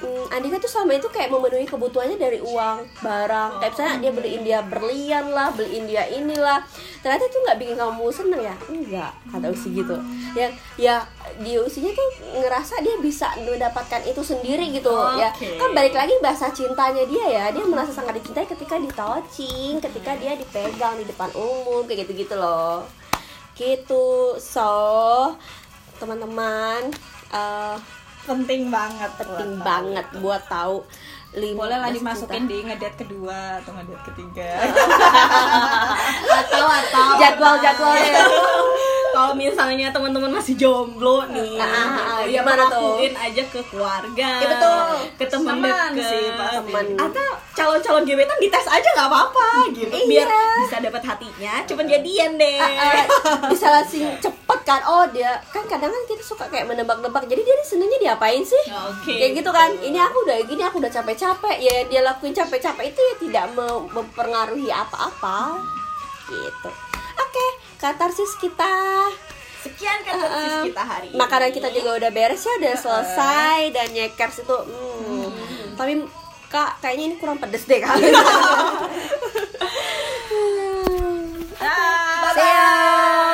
mm, 0.00 0.32
Andika 0.32 0.56
tuh 0.60 0.70
sama 0.70 0.96
itu 0.96 1.08
kayak 1.08 1.28
memenuhi 1.32 1.68
kebutuhannya 1.68 2.16
dari 2.16 2.38
uang 2.40 2.78
barang. 3.04 3.50
Kayak 3.60 3.72
misalnya 3.72 3.96
dia 4.00 4.12
beliin 4.12 4.42
dia 4.42 4.60
berlian 4.64 5.26
lah 5.32 5.48
beliin 5.52 5.84
dia 5.86 6.04
inilah. 6.08 6.60
Ternyata 7.04 7.24
itu 7.28 7.38
nggak 7.40 7.58
bikin 7.60 7.76
kamu 7.76 8.04
seneng 8.12 8.40
ya? 8.44 8.54
Enggak 8.68 9.12
kata 9.32 9.46
Usi 9.52 9.68
gitu. 9.72 9.96
Ya 10.36 10.48
ya 10.80 10.96
di 11.40 11.56
usinya 11.56 11.92
tuh 11.92 12.08
ngerasa 12.40 12.80
dia 12.84 12.96
bisa 13.00 13.32
mendapatkan 13.40 14.02
itu 14.04 14.22
sendiri 14.24 14.72
gitu 14.72 14.92
ya. 15.16 15.30
Oke. 15.32 15.56
kan 15.56 15.70
balik 15.72 15.94
lagi 15.94 16.14
bahasa 16.24 16.48
cintanya 16.52 17.04
dia 17.06 17.26
ya. 17.28 17.44
Dia 17.52 17.64
merasa 17.68 17.92
sangat 17.92 18.18
dicintai 18.18 18.48
ketika 18.48 18.80
ditouching 18.80 19.78
ketika 19.80 20.16
dia 20.16 20.36
dipegang 20.36 20.96
di 21.00 21.04
depan 21.08 21.28
umum 21.36 21.84
kayak 21.84 22.08
gitu 22.08 22.26
gitu 22.26 22.34
loh. 22.36 22.84
Gitu. 23.56 24.36
So 24.40 24.72
teman-teman 26.00 26.88
eh, 27.30 27.76
penting 28.30 28.70
banget 28.70 29.10
penting 29.18 29.58
buat 29.58 29.66
banget 29.66 30.06
buat 30.22 30.42
tahu. 30.46 30.86
Lima 31.30 31.62
boleh 31.62 31.78
lah 31.78 31.90
dimasukin 31.94 32.46
di 32.50 32.62
ngedate 32.62 33.06
kedua 33.06 33.62
atau 33.62 33.70
ngedate 33.74 34.02
ketiga. 34.10 34.50
Atau 36.42 36.66
atau. 36.66 37.08
Jadwal 37.22 37.54
jadwalnya 37.62 38.22
kalau 39.20 39.36
misalnya 39.36 39.92
teman-teman 39.92 40.32
masih 40.32 40.56
jomblo 40.56 41.28
nih 41.28 41.54
Ah, 41.54 41.68
ah, 41.68 41.88
ah, 41.92 42.20
ya 42.22 42.40
gimana 42.40 42.64
tuh? 42.66 42.96
lakuin 42.96 43.12
aja 43.12 43.42
ke 43.44 43.60
keluarga 43.68 44.30
Iya, 44.34 44.48
betul. 44.48 44.80
ke 45.14 45.24
teman 45.26 45.56
deket. 45.60 46.00
sih. 46.02 46.24
Teman. 46.32 46.86
atau 46.96 47.28
calon-calon 47.52 48.02
gebetan 48.02 48.38
dites 48.38 48.64
aja 48.64 48.88
nggak 48.90 49.06
apa-apa 49.06 49.48
gitu. 49.70 49.92
Iya. 49.92 50.08
biar 50.24 50.28
bisa 50.62 50.76
dapat 50.80 51.02
hatinya 51.04 51.54
cepet 51.62 51.86
jadian 51.86 52.30
deh. 52.34 52.56
Eh, 52.56 53.04
bisa 53.48 53.66
langsung 53.68 54.08
cepet 54.18 54.58
kan? 54.62 54.80
Oh 54.82 55.04
dia 55.06 55.36
kan 55.50 55.66
kadang 55.66 55.90
kan 55.90 56.02
kita 56.06 56.22
suka 56.22 56.48
kayak 56.48 56.64
menebak-nebak. 56.64 57.26
Jadi 57.26 57.42
dia 57.42 57.54
senengnya 57.60 57.98
diapain 58.00 58.40
sih? 58.40 58.64
Oke, 58.88 59.12
kayak 59.12 59.36
gitu 59.36 59.50
kan? 59.50 59.68
Ini 59.74 59.98
aku 60.00 60.24
udah 60.24 60.38
gini 60.42 60.62
aku 60.62 60.80
udah 60.80 60.88
capek-capek. 60.88 61.56
Ya 61.58 61.84
dia 61.84 62.00
lakuin 62.00 62.32
capek-capek. 62.32 62.88
Itu 62.88 63.00
ya 63.02 63.14
tidak 63.20 63.44
me- 63.52 63.84
mempengaruhi 63.90 64.68
apa-apa. 64.68 65.60
Gitu 66.24 66.70
katarsis 67.80 68.36
kita. 68.36 69.08
Sekian 69.60 70.04
katarsis 70.04 70.52
uh, 70.52 70.60
eh, 70.60 70.64
kita 70.72 70.82
hari 70.84 71.06
ini. 71.12 71.18
Makanan 71.18 71.50
kita 71.52 71.68
juga 71.72 71.96
udah 71.96 72.10
beres 72.12 72.44
ya, 72.44 72.52
udah 72.60 72.74
selesai 72.76 73.58
dan 73.72 73.88
nyekers 73.96 74.44
itu. 74.44 74.58
Hmm. 74.68 75.28
hmm. 75.32 75.76
Tapi 75.80 75.92
Kak, 76.50 76.82
kayaknya 76.82 77.14
ini 77.14 77.16
kurang 77.22 77.38
pedes 77.38 77.62
deh 77.70 77.78
kak. 77.78 77.94
Ah, 81.60 82.32
Bye. 82.32 82.40
Bye. 82.40 83.29